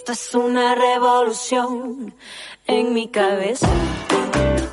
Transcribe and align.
Esto 0.00 0.12
es 0.12 0.34
una 0.34 0.74
revolución 0.74 2.14
en 2.66 2.94
mi 2.94 3.08
cabeza. 3.08 3.68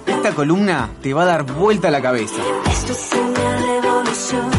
Esta 0.08 0.34
columna 0.34 0.90
te 1.02 1.14
va 1.14 1.24
a 1.24 1.26
dar 1.26 1.44
vuelta 1.44 1.90
a 1.90 1.92
la 1.92 2.02
cabeza. 2.02 2.42
Esto 2.72 2.94
es 2.94 3.10
una 3.12 3.58
revolución 3.58 4.50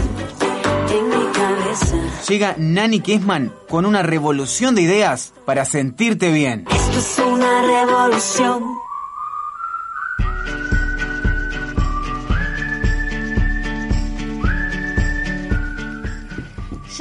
en 0.91 1.09
mi 1.09 1.33
cabeza. 1.33 1.97
Llega 2.29 2.55
Nani 2.59 3.01
Kessman 3.01 3.55
con 3.67 3.87
una 3.87 4.03
revolución 4.03 4.75
de 4.75 4.83
ideas 4.83 5.33
para 5.47 5.65
sentirte 5.65 6.31
bien. 6.31 6.67
Esto 6.71 6.99
es 6.99 7.19
una 7.27 7.63
revolución. 7.63 8.88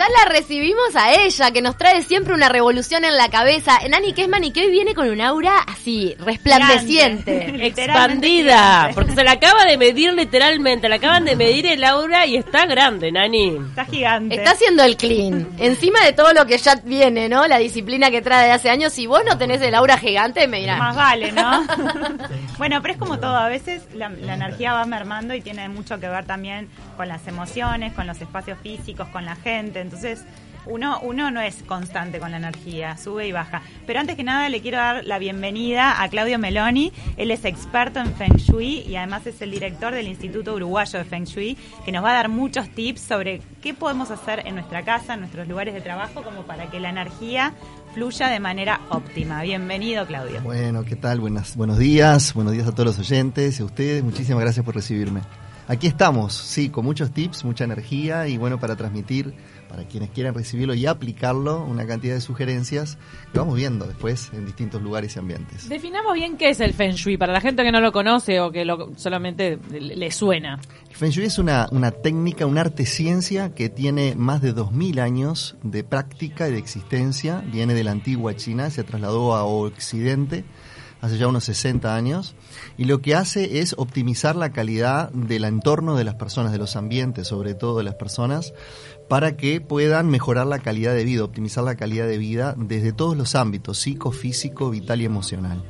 La 0.07 0.29
recibimos 0.29 0.95
a 0.95 1.13
ella, 1.13 1.51
que 1.51 1.61
nos 1.61 1.77
trae 1.77 2.01
siempre 2.01 2.33
una 2.33 2.47
revolución 2.47 3.03
en 3.03 3.17
la 3.17 3.29
cabeza. 3.29 3.77
Nani 3.89 4.13
Kessman 4.13 4.43
y 4.45 4.51
que 4.51 4.61
hoy 4.61 4.71
viene 4.71 4.95
con 4.95 5.09
un 5.09 5.19
aura 5.19 5.59
así, 5.59 6.15
resplandeciente. 6.19 7.67
Expandida, 7.67 8.91
porque 8.93 9.13
se 9.13 9.23
la 9.23 9.33
acaba 9.33 9.65
de 9.65 9.77
medir 9.77 10.13
literalmente, 10.13 10.87
la 10.87 10.95
acaban 10.95 11.25
de 11.25 11.35
medir 11.35 11.65
el 11.65 11.83
aura 11.83 12.25
y 12.25 12.37
está 12.37 12.65
grande, 12.65 13.11
Nani. 13.11 13.57
Está 13.69 13.85
gigante. 13.85 14.35
Está 14.35 14.51
haciendo 14.51 14.83
el 14.83 14.95
clean. 14.95 15.47
Encima 15.57 16.01
de 16.05 16.13
todo 16.13 16.31
lo 16.31 16.45
que 16.45 16.57
ya 16.57 16.75
viene, 16.83 17.27
¿no? 17.27 17.45
La 17.47 17.57
disciplina 17.57 18.09
que 18.09 18.21
trae 18.21 18.45
de 18.45 18.51
hace 18.53 18.69
años. 18.69 18.93
Si 18.93 19.07
vos 19.07 19.21
no 19.25 19.37
tenés 19.37 19.61
el 19.61 19.75
aura 19.75 19.97
gigante, 19.97 20.47
me 20.47 20.59
dirán. 20.59 20.79
Más 20.79 20.95
vale, 20.95 21.33
¿no? 21.33 21.65
bueno, 22.57 22.81
pero 22.81 22.93
es 22.93 22.99
como 22.99 23.19
todo. 23.19 23.35
A 23.35 23.49
veces 23.49 23.83
la, 23.93 24.09
la 24.09 24.35
energía 24.35 24.73
va 24.73 24.85
mermando 24.85 25.33
y 25.33 25.41
tiene 25.41 25.67
mucho 25.67 25.99
que 25.99 26.07
ver 26.07 26.25
también 26.25 26.69
con 26.95 27.07
las 27.07 27.27
emociones, 27.27 27.93
con 27.93 28.07
los 28.07 28.19
espacios 28.21 28.57
físicos, 28.61 29.07
con 29.09 29.25
la 29.25 29.35
gente. 29.35 29.81
Entonces, 29.81 29.96
uno, 30.69 30.99
uno 31.01 31.31
no 31.31 31.41
es 31.41 31.63
constante 31.63 32.19
con 32.19 32.31
la 32.31 32.37
energía, 32.37 32.97
sube 32.97 33.27
y 33.27 33.31
baja. 33.31 33.61
Pero 33.85 33.99
antes 33.99 34.15
que 34.15 34.23
nada 34.23 34.49
le 34.49 34.61
quiero 34.61 34.77
dar 34.77 35.05
la 35.05 35.17
bienvenida 35.19 36.01
a 36.01 36.09
Claudio 36.09 36.37
Meloni. 36.39 36.91
Él 37.15 37.31
es 37.31 37.45
experto 37.45 37.99
en 37.99 38.13
Feng 38.13 38.35
Shui 38.35 38.81
y 38.81 38.95
además 38.95 39.25
es 39.27 39.41
el 39.41 39.51
director 39.51 39.93
del 39.93 40.07
Instituto 40.07 40.53
Uruguayo 40.55 40.99
de 40.99 41.05
Feng 41.05 41.23
Shui, 41.23 41.57
que 41.85 41.91
nos 41.91 42.03
va 42.03 42.11
a 42.11 42.13
dar 42.13 42.29
muchos 42.29 42.69
tips 42.69 43.01
sobre 43.01 43.41
qué 43.61 43.73
podemos 43.73 44.11
hacer 44.11 44.43
en 44.45 44.55
nuestra 44.55 44.83
casa, 44.83 45.13
en 45.13 45.21
nuestros 45.21 45.47
lugares 45.47 45.73
de 45.73 45.81
trabajo, 45.81 46.21
como 46.23 46.43
para 46.43 46.69
que 46.69 46.79
la 46.79 46.89
energía 46.89 47.53
fluya 47.93 48.27
de 48.27 48.39
manera 48.39 48.81
óptima. 48.89 49.41
Bienvenido, 49.41 50.05
Claudio. 50.05 50.41
Bueno, 50.41 50.83
¿qué 50.83 50.95
tal? 50.95 51.19
Buenas, 51.19 51.55
buenos 51.55 51.77
días, 51.77 52.33
buenos 52.33 52.53
días 52.53 52.67
a 52.67 52.71
todos 52.71 52.85
los 52.85 52.99
oyentes 52.99 53.59
y 53.59 53.63
a 53.63 53.65
ustedes. 53.65 54.03
Muchísimas 54.03 54.41
gracias 54.41 54.65
por 54.65 54.75
recibirme. 54.75 55.21
Aquí 55.69 55.87
estamos, 55.87 56.33
sí, 56.33 56.69
con 56.69 56.85
muchos 56.85 57.11
tips, 57.11 57.43
mucha 57.43 57.65
energía 57.65 58.29
y 58.29 58.37
bueno, 58.37 58.57
para 58.57 58.77
transmitir, 58.77 59.33
para 59.67 59.83
quienes 59.83 60.09
quieran 60.09 60.33
recibirlo 60.33 60.73
y 60.73 60.85
aplicarlo, 60.85 61.63
una 61.63 61.85
cantidad 61.85 62.13
de 62.13 62.21
sugerencias 62.21 62.97
que 63.31 63.39
vamos 63.39 63.55
viendo 63.55 63.85
después 63.85 64.31
en 64.33 64.45
distintos 64.45 64.81
lugares 64.81 65.15
y 65.15 65.19
ambientes. 65.19 65.69
Definamos 65.69 66.13
bien 66.13 66.37
qué 66.37 66.49
es 66.49 66.59
el 66.59 66.73
Feng 66.73 66.93
Shui 66.93 67.17
para 67.17 67.33
la 67.33 67.41
gente 67.41 67.63
que 67.63 67.71
no 67.71 67.81
lo 67.81 67.91
conoce 67.91 68.39
o 68.39 68.51
que 68.51 68.65
lo, 68.65 68.91
solamente 68.95 69.59
le 69.69 70.11
suena. 70.11 70.59
El 70.89 70.95
Feng 70.95 71.11
Shui 71.11 71.25
es 71.25 71.39
una, 71.39 71.67
una 71.71 71.91
técnica, 71.91 72.45
una 72.45 72.61
arte 72.61 72.85
ciencia 72.85 73.53
que 73.53 73.69
tiene 73.69 74.15
más 74.15 74.41
de 74.41 74.53
2000 74.53 74.99
años 74.99 75.55
de 75.63 75.83
práctica 75.83 76.47
y 76.47 76.53
de 76.53 76.59
existencia. 76.59 77.43
Viene 77.51 77.73
de 77.73 77.83
la 77.83 77.91
antigua 77.91 78.35
China, 78.35 78.69
se 78.69 78.83
trasladó 78.83 79.35
a 79.35 79.45
Occidente 79.45 80.45
hace 81.01 81.17
ya 81.17 81.27
unos 81.27 81.43
60 81.45 81.95
años, 81.95 82.35
y 82.77 82.85
lo 82.85 83.01
que 83.01 83.15
hace 83.15 83.59
es 83.59 83.75
optimizar 83.77 84.35
la 84.35 84.51
calidad 84.51 85.11
del 85.11 85.43
entorno 85.43 85.95
de 85.95 86.03
las 86.03 86.15
personas, 86.15 86.51
de 86.51 86.57
los 86.57 86.75
ambientes, 86.75 87.27
sobre 87.27 87.53
todo 87.53 87.77
de 87.77 87.83
las 87.83 87.95
personas, 87.95 88.53
para 89.07 89.37
que 89.37 89.61
puedan 89.61 90.09
mejorar 90.09 90.47
la 90.47 90.59
calidad 90.59 90.93
de 90.93 91.03
vida, 91.03 91.23
optimizar 91.23 91.63
la 91.63 91.75
calidad 91.75 92.07
de 92.07 92.17
vida 92.17 92.55
desde 92.57 92.93
todos 92.93 93.15
los 93.15 93.35
ámbitos, 93.35 93.77
psico, 93.77 94.11
físico, 94.11 94.69
vital 94.69 95.01
y 95.01 95.05
emocional. 95.05 95.63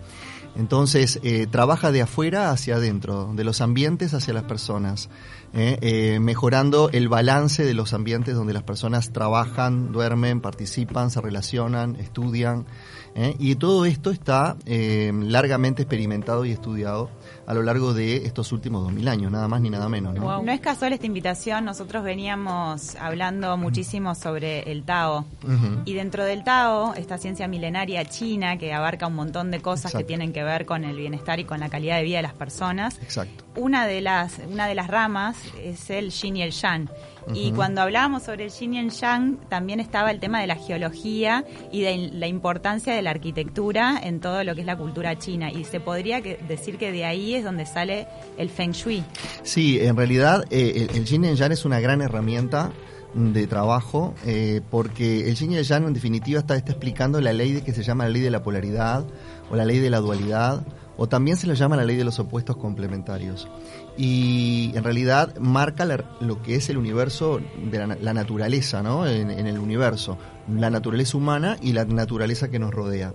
Entonces, 0.56 1.20
eh, 1.22 1.46
trabaja 1.46 1.92
de 1.92 2.02
afuera 2.02 2.50
hacia 2.50 2.78
adentro, 2.78 3.32
de 3.36 3.44
los 3.44 3.62
ambientes 3.62 4.16
hacia 4.16 4.34
las 4.34 4.44
personas, 4.44 5.08
eh, 5.54 5.78
eh, 5.82 6.20
mejorando 6.20 6.90
el 6.92 7.10
balance 7.10 7.64
de 7.64 7.74
los 7.74 7.94
ambientes 7.94 8.36
donde 8.36 8.54
las 8.54 8.64
personas 8.64 9.12
trabajan, 9.12 9.92
duermen, 9.92 10.42
participan, 10.42 11.10
se 11.10 11.22
relacionan, 11.22 11.96
estudian. 11.96 12.66
¿eh? 13.16 13.36
Y 13.40 13.56
todo 13.56 13.86
esto 13.86 14.12
está 14.12 14.56
eh, 14.66 15.12
largamente 15.14 15.82
experimentado 15.82 16.46
y 16.46 16.52
estudiado 16.52 17.10
a 17.48 17.54
lo 17.54 17.64
largo 17.64 17.94
de 17.94 18.18
estos 18.18 18.52
últimos 18.52 18.84
2000 18.84 19.08
años, 19.08 19.32
nada 19.32 19.48
más 19.48 19.62
ni 19.62 19.70
nada 19.70 19.90
menos. 19.90 20.14
¿no? 20.14 20.44
No 20.44 20.52
es 20.52 20.60
casual 20.60 20.94
esta 20.94 21.06
invitación, 21.06 21.66
nosotros 21.66 22.04
veníamos 22.04 22.96
hablando 22.98 23.56
muchísimo 23.58 24.16
sobre 24.16 24.72
el 24.72 24.84
Tao. 24.84 25.26
Y 25.86 25.94
dentro 25.94 26.26
del 26.26 26.44
Tao, 26.44 26.94
esta 26.96 27.18
ciencia 27.18 27.48
milenaria 27.48 28.04
china 28.06 28.58
que 28.58 28.74
abarca 28.74 29.08
un 29.08 29.16
montón 29.16 29.50
de 29.50 29.62
cosas 29.62 29.94
que 29.94 30.04
tienen 30.04 30.34
que 30.34 30.44
ver 30.44 30.66
con 30.66 30.84
el 30.84 30.98
bienestar 30.98 31.40
y 31.40 31.46
con 31.46 31.62
la 31.62 31.70
calidad 31.70 31.98
de 31.98 32.04
vida 32.04 32.18
de 32.18 32.24
las 32.24 32.34
personas, 32.34 33.00
Exacto. 33.02 33.46
Una 33.58 33.86
de 33.88 34.02
las, 34.02 34.34
una 34.50 34.68
de 34.68 34.76
las 34.76 34.88
ramas 34.88 35.36
es 35.64 35.90
el 35.90 36.12
yin 36.12 36.38
y 36.38 36.42
el 36.44 36.52
yang. 36.52 36.90
Y 37.34 37.52
cuando 37.52 37.82
hablábamos 37.82 38.24
sobre 38.24 38.46
el 38.46 38.52
yin 38.52 38.76
y 38.76 38.80
el 38.80 38.90
yang, 38.92 39.36
también 39.50 39.82
estaba 39.82 40.12
el 40.12 40.20
tema 40.22 40.40
de 40.40 40.48
la 40.48 40.56
geología 40.56 41.44
y 41.74 41.82
de 41.82 42.10
la 42.14 42.28
importancia 42.28 42.94
de 42.94 43.02
la 43.02 43.10
arquitectura 43.10 44.00
en 44.02 44.22
todo 44.22 44.46
lo 44.46 44.56
que 44.56 44.62
es 44.62 44.68
la 44.68 44.78
cultura 44.78 45.18
china. 45.20 45.52
Y 45.52 45.66
se 45.66 45.82
podría 45.82 46.22
que- 46.22 46.38
decir 46.48 46.78
que 46.78 46.92
de 46.94 47.04
ahí 47.04 47.36
es 47.36 47.44
donde 47.44 47.66
sale 47.66 48.08
el 48.38 48.50
feng 48.50 48.72
shui. 48.72 49.04
Sí, 49.44 49.78
en 49.82 49.98
realidad 49.98 50.46
eh, 50.52 50.88
el, 50.90 50.96
el 51.00 51.06
Yin 51.06 51.26
y 51.26 51.28
el 51.28 51.36
Yang 51.36 51.52
es 51.52 51.66
una 51.66 51.82
gran 51.82 52.02
herramienta 52.02 52.72
de 53.14 53.48
trabajo 53.48 54.14
eh, 54.26 54.62
porque 54.70 55.28
el 55.30 55.36
Yin 55.36 55.52
y 55.52 55.56
el 55.58 55.64
Yang 55.66 55.86
en 55.88 55.94
definitiva 55.94 56.40
está, 56.40 56.56
está 56.56 56.72
explicando 56.72 57.20
la 57.20 57.34
ley 57.34 57.52
de 57.52 57.62
que 57.62 57.74
se 57.74 57.84
llama 57.84 58.04
la 58.06 58.12
ley 58.12 58.22
de 58.22 58.32
la 58.32 58.42
polaridad 58.44 59.06
o 59.50 59.56
la 59.56 59.66
ley 59.66 59.80
de 59.80 59.90
la 59.90 60.00
dualidad 60.00 60.66
o 60.98 61.08
también 61.08 61.38
se 61.38 61.48
le 61.48 61.56
llama 61.56 61.76
la 61.78 61.86
ley 61.86 61.96
de 61.96 62.04
los 62.04 62.20
opuestos 62.20 62.58
complementarios 62.58 63.48
y 63.98 64.72
en 64.76 64.84
realidad 64.84 65.36
marca 65.40 65.86
la- 65.86 66.06
lo 66.20 66.42
que 66.42 66.56
es 66.56 66.70
el 66.70 66.78
universo 66.78 67.40
de 67.72 67.78
la, 67.80 67.88
na- 67.88 67.98
la 68.02 68.14
naturaleza, 68.14 68.84
¿no? 68.84 69.08
En, 69.08 69.32
en 69.32 69.48
el 69.48 69.60
universo, 69.60 70.18
la 70.52 70.70
naturaleza 70.70 71.18
humana 71.18 71.58
y 71.62 71.74
la 71.74 71.86
naturaleza 71.86 72.50
que 72.50 72.60
nos 72.60 72.74
rodea. 72.74 73.14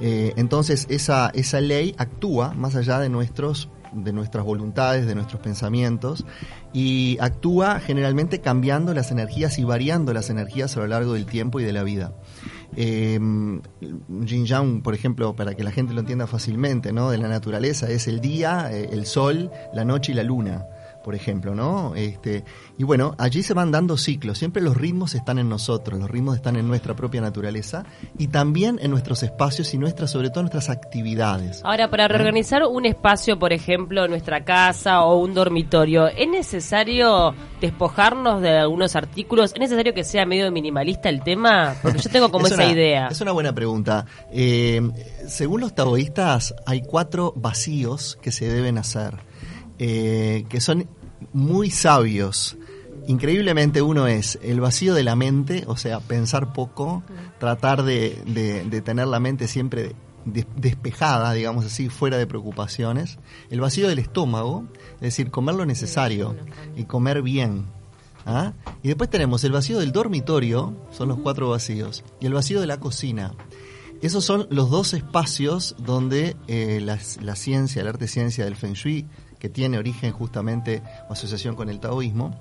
Eh, 0.00 0.34
entonces 0.36 0.86
esa, 0.90 1.30
esa 1.34 1.60
ley 1.60 1.94
actúa 1.98 2.52
más 2.54 2.76
allá 2.76 2.98
de 2.98 3.08
nuestros 3.08 3.68
de 3.92 4.12
nuestras 4.12 4.44
voluntades, 4.44 5.06
de 5.06 5.14
nuestros 5.14 5.40
pensamientos 5.40 6.26
y 6.74 7.16
actúa 7.20 7.80
generalmente 7.80 8.40
cambiando 8.42 8.92
las 8.92 9.10
energías 9.10 9.58
y 9.58 9.64
variando 9.64 10.12
las 10.12 10.28
energías 10.28 10.76
a 10.76 10.80
lo 10.80 10.86
largo 10.88 11.14
del 11.14 11.24
tiempo 11.24 11.60
y 11.60 11.64
de 11.64 11.72
la 11.72 11.82
vida. 11.82 12.12
Eh, 12.74 13.18
Yin 13.20 14.46
Yang, 14.46 14.82
por 14.82 14.94
ejemplo, 14.94 15.36
para 15.36 15.54
que 15.54 15.62
la 15.62 15.70
gente 15.70 15.94
lo 15.94 16.00
entienda 16.00 16.26
fácilmente, 16.26 16.92
¿no? 16.92 17.10
De 17.10 17.18
la 17.18 17.28
naturaleza 17.28 17.88
es 17.90 18.08
el 18.08 18.20
día, 18.20 18.70
eh, 18.72 18.88
el 18.92 19.06
sol, 19.06 19.50
la 19.72 19.84
noche 19.84 20.12
y 20.12 20.14
la 20.14 20.22
luna, 20.22 20.66
por 21.06 21.14
ejemplo, 21.14 21.54
¿no? 21.54 21.94
Este, 21.94 22.42
y 22.76 22.82
bueno, 22.82 23.14
allí 23.16 23.44
se 23.44 23.54
van 23.54 23.70
dando 23.70 23.96
ciclos. 23.96 24.38
Siempre 24.38 24.60
los 24.60 24.76
ritmos 24.76 25.14
están 25.14 25.38
en 25.38 25.48
nosotros, 25.48 26.00
los 26.00 26.10
ritmos 26.10 26.34
están 26.34 26.56
en 26.56 26.66
nuestra 26.66 26.96
propia 26.96 27.20
naturaleza 27.20 27.84
y 28.18 28.26
también 28.26 28.80
en 28.82 28.90
nuestros 28.90 29.22
espacios 29.22 29.72
y 29.72 29.78
nuestras, 29.78 30.10
sobre 30.10 30.30
todo 30.30 30.42
nuestras 30.42 30.68
actividades. 30.68 31.60
Ahora, 31.64 31.88
para 31.90 32.08
reorganizar 32.08 32.64
un 32.64 32.86
espacio, 32.86 33.38
por 33.38 33.52
ejemplo, 33.52 34.08
nuestra 34.08 34.44
casa 34.44 35.02
o 35.04 35.18
un 35.20 35.32
dormitorio, 35.32 36.08
¿es 36.08 36.28
necesario 36.28 37.32
despojarnos 37.60 38.42
de 38.42 38.58
algunos 38.58 38.96
artículos? 38.96 39.52
¿Es 39.54 39.60
necesario 39.60 39.94
que 39.94 40.02
sea 40.02 40.26
medio 40.26 40.50
minimalista 40.50 41.08
el 41.08 41.22
tema? 41.22 41.76
Porque 41.82 42.00
yo 42.00 42.10
tengo 42.10 42.30
como 42.32 42.46
Es 42.48 42.52
esa 42.54 42.64
una- 42.64 42.72
idea. 42.72 43.06
Es 43.12 43.20
una 43.20 43.30
buena 43.30 43.54
pregunta. 43.54 44.06
Eh, 44.32 44.82
según 45.28 45.60
los 45.60 45.72
taoístas, 45.72 46.52
hay 46.66 46.82
cuatro 46.82 47.32
vacíos 47.36 48.18
que 48.20 48.32
se 48.32 48.48
deben 48.52 48.76
hacer, 48.78 49.14
eh, 49.78 50.44
que 50.48 50.60
son 50.60 50.88
muy 51.32 51.70
sabios. 51.70 52.56
Increíblemente 53.08 53.82
uno 53.82 54.06
es 54.06 54.38
el 54.42 54.60
vacío 54.60 54.94
de 54.94 55.04
la 55.04 55.14
mente, 55.16 55.64
o 55.66 55.76
sea, 55.76 56.00
pensar 56.00 56.52
poco, 56.52 57.02
tratar 57.38 57.82
de, 57.84 58.20
de- 58.26 58.80
tener 58.82 59.06
la 59.06 59.20
mente 59.20 59.46
siempre 59.46 59.94
des- 60.24 60.46
despejada, 60.56 61.32
digamos 61.32 61.64
así, 61.64 61.88
fuera 61.88 62.16
de 62.18 62.26
preocupaciones. 62.26 63.18
El 63.50 63.60
vacío 63.60 63.88
del 63.88 64.00
estómago, 64.00 64.64
es 64.96 65.00
decir, 65.02 65.30
comer 65.30 65.54
lo 65.54 65.66
necesario 65.66 66.34
y 66.76 66.84
comer 66.84 67.22
bien. 67.22 67.66
¿Ah? 68.28 68.54
Y 68.82 68.88
después 68.88 69.08
tenemos 69.08 69.44
el 69.44 69.52
vacío 69.52 69.78
del 69.78 69.92
dormitorio, 69.92 70.76
son 70.90 71.06
los 71.08 71.18
cuatro 71.20 71.50
vacíos, 71.50 72.02
y 72.18 72.26
el 72.26 72.32
vacío 72.32 72.60
de 72.60 72.66
la 72.66 72.80
cocina. 72.80 73.34
Esos 74.02 74.24
son 74.24 74.48
los 74.50 74.68
dos 74.68 74.94
espacios 74.94 75.76
donde 75.78 76.36
eh, 76.48 76.80
la, 76.82 76.98
la 77.22 77.36
ciencia, 77.36 77.82
el 77.82 77.88
arte 77.88 78.08
ciencia 78.08 78.44
del 78.44 78.56
Feng 78.56 78.72
Shui, 78.72 79.06
que 79.46 79.52
tiene 79.52 79.78
origen 79.78 80.10
justamente 80.12 80.82
o 81.08 81.12
asociación 81.12 81.54
con 81.54 81.68
el 81.68 81.78
taoísmo, 81.78 82.34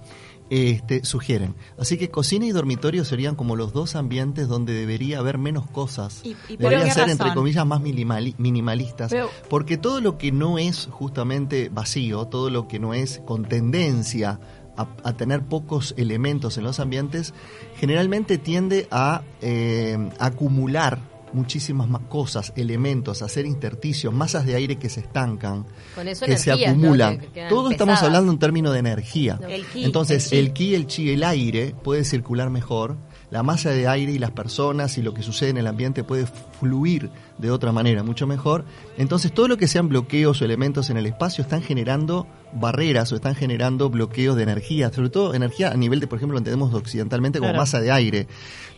este, 0.49 1.03
sugieren. 1.05 1.55
Así 1.77 1.97
que 1.97 2.09
cocina 2.09 2.45
y 2.45 2.51
dormitorio 2.51 3.05
serían 3.05 3.35
como 3.35 3.55
los 3.55 3.73
dos 3.73 3.95
ambientes 3.95 4.47
donde 4.47 4.73
debería 4.73 5.19
haber 5.19 5.37
menos 5.37 5.67
cosas. 5.69 6.21
¿Y- 6.23 6.35
y 6.49 6.57
Deberían 6.57 6.87
ser, 6.91 7.03
razón? 7.03 7.09
entre 7.11 7.33
comillas, 7.33 7.65
más 7.65 7.81
minimali- 7.81 8.35
minimalistas. 8.37 9.11
Pero- 9.11 9.29
porque 9.49 9.77
todo 9.77 10.01
lo 10.01 10.17
que 10.17 10.31
no 10.31 10.57
es 10.57 10.87
justamente 10.91 11.69
vacío, 11.69 12.25
todo 12.25 12.49
lo 12.49 12.67
que 12.67 12.79
no 12.79 12.93
es 12.95 13.21
con 13.25 13.45
tendencia 13.45 14.39
a, 14.77 14.87
a 15.03 15.13
tener 15.15 15.41
pocos 15.43 15.93
elementos 15.97 16.57
en 16.57 16.63
los 16.63 16.79
ambientes, 16.79 17.33
generalmente 17.77 18.37
tiende 18.37 18.87
a 18.91 19.21
eh, 19.41 20.09
acumular 20.19 20.99
muchísimas 21.35 21.87
más 21.87 22.01
cosas, 22.09 22.53
elementos, 22.55 23.21
hacer 23.21 23.45
intersticios, 23.45 24.13
masas 24.13 24.45
de 24.45 24.55
aire 24.55 24.77
que 24.77 24.89
se 24.89 25.01
estancan, 25.01 25.65
Con 25.93 26.07
eso 26.07 26.25
que 26.25 26.37
se 26.37 26.51
acumulan. 26.51 27.19
Que- 27.19 27.47
Todo 27.49 27.69
estamos 27.69 28.01
hablando 28.01 28.31
en 28.31 28.39
términos 28.39 28.73
de 28.73 28.79
energía. 28.79 29.39
El 29.47 29.65
ki, 29.65 29.83
Entonces, 29.85 30.31
el 30.31 30.39
el 30.39 30.53
ki, 30.53 30.75
el 30.75 30.87
chi, 30.87 31.11
el 31.11 31.23
aire 31.23 31.75
puede 31.83 32.03
circular 32.03 32.49
mejor, 32.49 32.97
la 33.31 33.43
masa 33.43 33.71
de 33.71 33.87
aire 33.87 34.11
y 34.11 34.19
las 34.19 34.31
personas 34.31 34.97
y 34.97 35.01
lo 35.01 35.13
que 35.13 35.21
sucede 35.23 35.49
en 35.49 35.57
el 35.57 35.67
ambiente 35.67 36.03
puede 36.03 36.25
fluir 36.59 37.09
de 37.37 37.51
otra 37.51 37.71
manera, 37.71 38.03
mucho 38.03 38.27
mejor. 38.27 38.65
Entonces, 38.97 39.31
todo 39.33 39.47
lo 39.47 39.57
que 39.57 39.67
sean 39.67 39.89
bloqueos 39.89 40.41
o 40.41 40.45
elementos 40.45 40.89
en 40.89 40.97
el 40.97 41.05
espacio 41.05 41.41
están 41.41 41.61
generando 41.61 42.27
barreras 42.53 43.11
o 43.11 43.15
están 43.15 43.35
generando 43.35 43.89
bloqueos 43.89 44.35
de 44.37 44.43
energía, 44.43 44.91
sobre 44.93 45.09
todo 45.09 45.33
energía 45.33 45.71
a 45.71 45.75
nivel 45.75 45.99
de, 45.99 46.07
por 46.07 46.17
ejemplo, 46.17 46.33
lo 46.35 46.37
entendemos 46.39 46.73
occidentalmente 46.73 47.39
como 47.39 47.49
Claro. 47.49 47.61
masa 47.61 47.81
de 47.81 47.91
aire. 47.91 48.27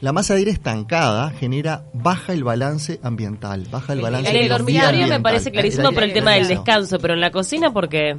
La 0.02 0.12
masa 0.14 0.34
de 0.34 0.40
aire 0.40 0.52
estancada 0.52 1.30
genera 1.32 1.86
baja 1.94 2.34
el 2.34 2.44
balance 2.44 3.00
ambiental, 3.04 3.68
baja 3.72 3.94
el 3.94 4.02
balance 4.02 4.30
En 4.32 4.38
el 4.38 4.50
dormitorio 4.50 5.08
me 5.08 5.20
parece 5.20 5.52
clarísimo 5.52 5.90
El- 5.90 5.94
por 5.94 6.04
el 6.04 6.14
tema 6.14 6.32
del 6.34 6.48
descanso, 6.48 6.98
pero 7.00 7.14
en 7.14 7.22
la 7.22 7.32
cocina, 7.32 7.72
¿por 7.72 7.90
qué? 7.90 8.16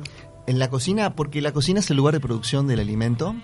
En 0.46 0.58
la 0.58 0.70
cocina, 0.70 1.14
porque 1.14 1.42
la 1.42 1.52
cocina 1.52 1.80
es 1.80 1.90
el 1.90 1.96
lugar 1.96 2.14
de 2.14 2.20
producción 2.20 2.66
del 2.68 2.80
alimento 2.80 3.34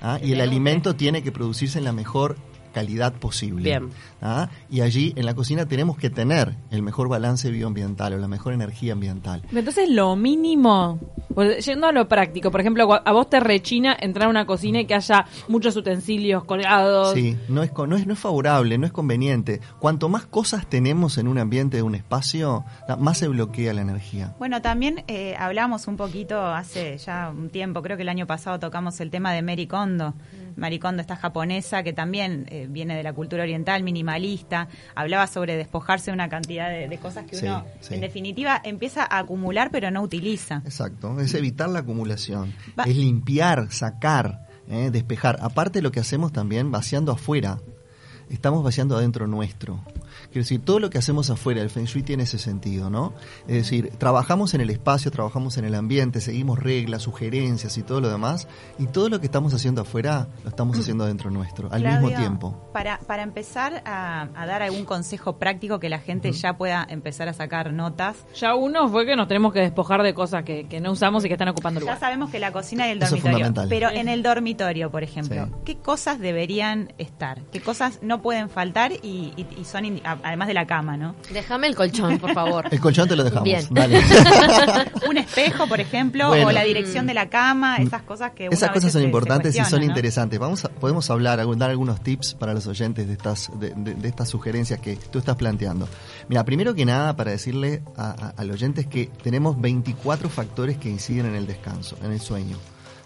¿ah? 0.00 0.18
y 0.22 0.32
el 0.32 0.40
alimento 0.40 0.96
tiene 0.96 1.22
que 1.22 1.32
producirse 1.32 1.78
en 1.78 1.84
la 1.84 1.92
mejor 1.92 2.36
calidad 2.72 3.12
posible. 3.14 3.62
Bien. 3.62 3.90
¿ah? 4.22 4.48
Y 4.70 4.80
allí 4.80 5.12
en 5.16 5.26
la 5.26 5.34
cocina 5.34 5.66
tenemos 5.66 5.96
que 5.96 6.10
tener 6.10 6.54
el 6.70 6.82
mejor 6.82 7.08
balance 7.08 7.50
bioambiental 7.50 8.12
o 8.14 8.18
la 8.18 8.28
mejor 8.28 8.52
energía 8.52 8.92
ambiental. 8.92 9.42
Entonces, 9.52 9.88
lo 9.90 10.16
mínimo, 10.16 10.98
pues, 11.34 11.64
yendo 11.66 11.86
a 11.86 11.92
lo 11.92 12.08
práctico, 12.08 12.50
por 12.50 12.60
ejemplo, 12.60 12.88
a 13.04 13.12
vos 13.12 13.28
te 13.30 13.40
rechina 13.40 13.96
entrar 13.98 14.26
a 14.26 14.30
una 14.30 14.46
cocina 14.46 14.80
y 14.80 14.86
que 14.86 14.94
haya 14.94 15.26
muchos 15.48 15.76
utensilios 15.76 16.44
colgados. 16.44 17.14
Sí, 17.14 17.36
no 17.48 17.62
es, 17.62 17.70
co- 17.70 17.86
no, 17.86 17.96
es, 17.96 18.06
no 18.06 18.12
es 18.12 18.18
favorable, 18.18 18.78
no 18.78 18.86
es 18.86 18.92
conveniente. 18.92 19.60
Cuanto 19.78 20.08
más 20.08 20.26
cosas 20.26 20.66
tenemos 20.68 21.18
en 21.18 21.28
un 21.28 21.38
ambiente, 21.38 21.76
de 21.78 21.82
un 21.82 21.94
espacio, 21.94 22.64
más 22.98 23.18
se 23.18 23.28
bloquea 23.28 23.72
la 23.74 23.82
energía. 23.82 24.34
Bueno, 24.38 24.60
también 24.62 25.04
eh, 25.08 25.34
hablamos 25.38 25.86
un 25.86 25.96
poquito 25.96 26.40
hace 26.44 26.96
ya 26.98 27.30
un 27.36 27.50
tiempo, 27.50 27.82
creo 27.82 27.96
que 27.96 28.02
el 28.02 28.08
año 28.08 28.26
pasado 28.26 28.58
tocamos 28.58 29.00
el 29.00 29.10
tema 29.10 29.32
de 29.32 29.42
Mary 29.42 29.66
Kondo. 29.66 30.14
Kondo, 30.80 31.00
esta 31.00 31.16
japonesa 31.16 31.82
que 31.82 31.92
también 31.92 32.46
eh, 32.50 32.66
viene 32.68 32.96
de 32.96 33.02
la 33.02 33.12
cultura 33.12 33.42
oriental, 33.44 33.82
minimalista, 33.82 34.68
hablaba 34.94 35.26
sobre 35.26 35.56
despojarse 35.56 36.10
de 36.10 36.14
una 36.14 36.28
cantidad 36.28 36.68
de, 36.70 36.88
de 36.88 36.98
cosas 36.98 37.24
que 37.26 37.36
Sí, 37.36 37.46
uno, 37.46 37.64
sí. 37.80 37.94
en 37.94 38.00
definitiva, 38.00 38.60
empieza 38.64 39.02
a 39.04 39.18
acumular 39.18 39.70
pero 39.70 39.90
no 39.90 40.02
utiliza. 40.02 40.62
Exacto, 40.64 41.18
es 41.20 41.34
evitar 41.34 41.68
la 41.68 41.80
acumulación, 41.80 42.52
Va- 42.78 42.84
es 42.84 42.96
limpiar, 42.96 43.70
sacar, 43.70 44.46
eh, 44.68 44.90
despejar. 44.92 45.38
Aparte 45.40 45.80
lo 45.82 45.92
que 45.92 46.00
hacemos 46.00 46.32
también 46.32 46.70
vaciando 46.70 47.12
afuera, 47.12 47.58
estamos 48.30 48.62
vaciando 48.62 48.96
adentro 48.96 49.26
nuestro. 49.26 49.82
Quiero 50.30 50.42
decir, 50.44 50.60
todo 50.62 50.78
lo 50.78 50.90
que 50.90 50.98
hacemos 50.98 51.30
afuera, 51.30 51.62
el 51.62 51.70
Feng 51.70 51.84
Shui 51.86 52.02
tiene 52.02 52.24
ese 52.24 52.38
sentido, 52.38 52.90
¿no? 52.90 53.14
Es 53.46 53.54
decir, 53.56 53.90
trabajamos 53.98 54.52
en 54.54 54.60
el 54.60 54.68
espacio, 54.70 55.10
trabajamos 55.10 55.56
en 55.56 55.64
el 55.64 55.74
ambiente, 55.74 56.20
seguimos 56.20 56.58
reglas, 56.58 57.02
sugerencias 57.02 57.78
y 57.78 57.82
todo 57.82 58.00
lo 58.02 58.10
demás, 58.10 58.46
y 58.78 58.86
todo 58.88 59.08
lo 59.08 59.20
que 59.20 59.26
estamos 59.26 59.54
haciendo 59.54 59.82
afuera 59.82 60.28
lo 60.44 60.50
estamos 60.50 60.78
haciendo 60.78 61.04
adentro 61.04 61.30
nuestro, 61.30 61.72
al 61.72 61.80
Claudio, 61.80 62.00
mismo 62.08 62.18
tiempo. 62.18 62.70
Para, 62.74 62.98
para 63.00 63.22
empezar 63.22 63.82
a, 63.86 64.28
a 64.34 64.46
dar 64.46 64.62
algún 64.62 64.84
consejo 64.84 65.38
práctico 65.38 65.78
que 65.80 65.88
la 65.88 65.98
gente 65.98 66.30
ya 66.32 66.56
pueda 66.58 66.86
empezar 66.88 67.28
a 67.28 67.32
sacar 67.32 67.72
notas, 67.72 68.16
Ya 68.38 68.54
uno 68.54 68.88
fue 68.90 69.06
que 69.06 69.16
nos 69.16 69.28
tenemos 69.28 69.52
que 69.54 69.60
despojar 69.60 70.02
de 70.02 70.12
cosas 70.14 70.44
que, 70.44 70.68
que 70.68 70.80
no 70.80 70.92
usamos 70.92 71.24
y 71.24 71.28
que 71.28 71.34
están 71.34 71.48
ocupando 71.48 71.80
Ya 71.80 71.84
lugar. 71.84 72.00
sabemos 72.00 72.30
que 72.30 72.38
la 72.38 72.52
cocina 72.52 72.86
y 72.86 72.90
el 72.90 72.98
Eso 72.98 73.16
es 73.16 73.22
dormitorio. 73.22 73.46
fundamental. 73.46 73.68
Pero 73.70 73.90
en 73.90 74.08
el 74.08 74.22
dormitorio, 74.22 74.90
por 74.90 75.02
ejemplo, 75.02 75.46
Sí. 75.46 75.52
¿qué 75.64 75.78
cosas 75.78 76.18
deberían 76.18 76.92
estar? 76.98 77.40
¿Qué 77.50 77.60
cosas 77.60 78.00
no 78.02 78.20
pueden 78.22 78.50
faltar 78.50 78.92
y, 78.92 79.32
y- 79.36 79.46
y 79.60 79.64
son 79.64 79.84
además 80.22 80.48
de 80.48 80.54
la 80.54 80.66
cama, 80.66 80.96
¿no? 80.96 81.14
Déjame 81.32 81.66
el 81.68 81.74
colchón, 81.74 82.18
por 82.18 82.32
favor. 82.34 82.66
El 82.70 82.80
colchón 82.80 83.08
te 83.08 83.16
lo 83.16 83.24
dejamos. 83.24 83.44
Bien. 83.44 83.64
Dale. 83.70 84.00
Un 85.08 85.18
espejo, 85.18 85.66
por 85.66 85.80
ejemplo, 85.80 86.28
Bueno. 86.28 86.48
o 86.48 86.52
la 86.52 86.64
dirección 86.64 87.06
de 87.06 87.14
la 87.14 87.28
cama, 87.28 87.76
esas 87.78 88.02
cosas 88.02 88.32
que 88.32 88.46
Esas 88.46 88.70
cosas 88.70 88.92
son 88.92 88.92
se- 88.92 88.98
se 89.00 89.04
importantes 89.04 89.56
y 89.56 89.64
son 89.64 89.82
interesantes. 89.82 90.38
Vamos 90.38 90.64
a- 90.64 90.68
podemos 90.68 91.08
hablar, 91.10 91.40
dar 91.56 91.70
algunos 91.70 92.00
tips 92.02 92.34
para 92.34 92.54
los 92.54 92.66
oyentes 92.66 93.06
de 93.06 93.12
estas, 93.12 93.50
de, 93.58 93.72
de- 93.74 93.94
de 93.94 94.08
estas 94.08 94.28
sugerencias 94.28 94.80
que 94.80 94.96
tú 94.96 95.18
estás 95.18 95.36
planteando. 95.36 95.88
Mira, 96.28 96.44
primero 96.44 96.74
que 96.74 96.84
nada, 96.84 97.16
para 97.16 97.30
decirle 97.30 97.82
a- 97.96 98.10
a- 98.10 98.34
al 98.36 98.50
oyente 98.50 98.82
es 98.82 98.86
que 98.86 99.10
tenemos 99.22 99.60
24 99.60 100.28
factores 100.28 100.76
que 100.78 100.88
inciden 100.88 101.26
en 101.26 101.34
el 101.34 101.46
descanso, 101.46 101.96
en 102.02 102.12
el 102.12 102.20
sueño. 102.20 102.56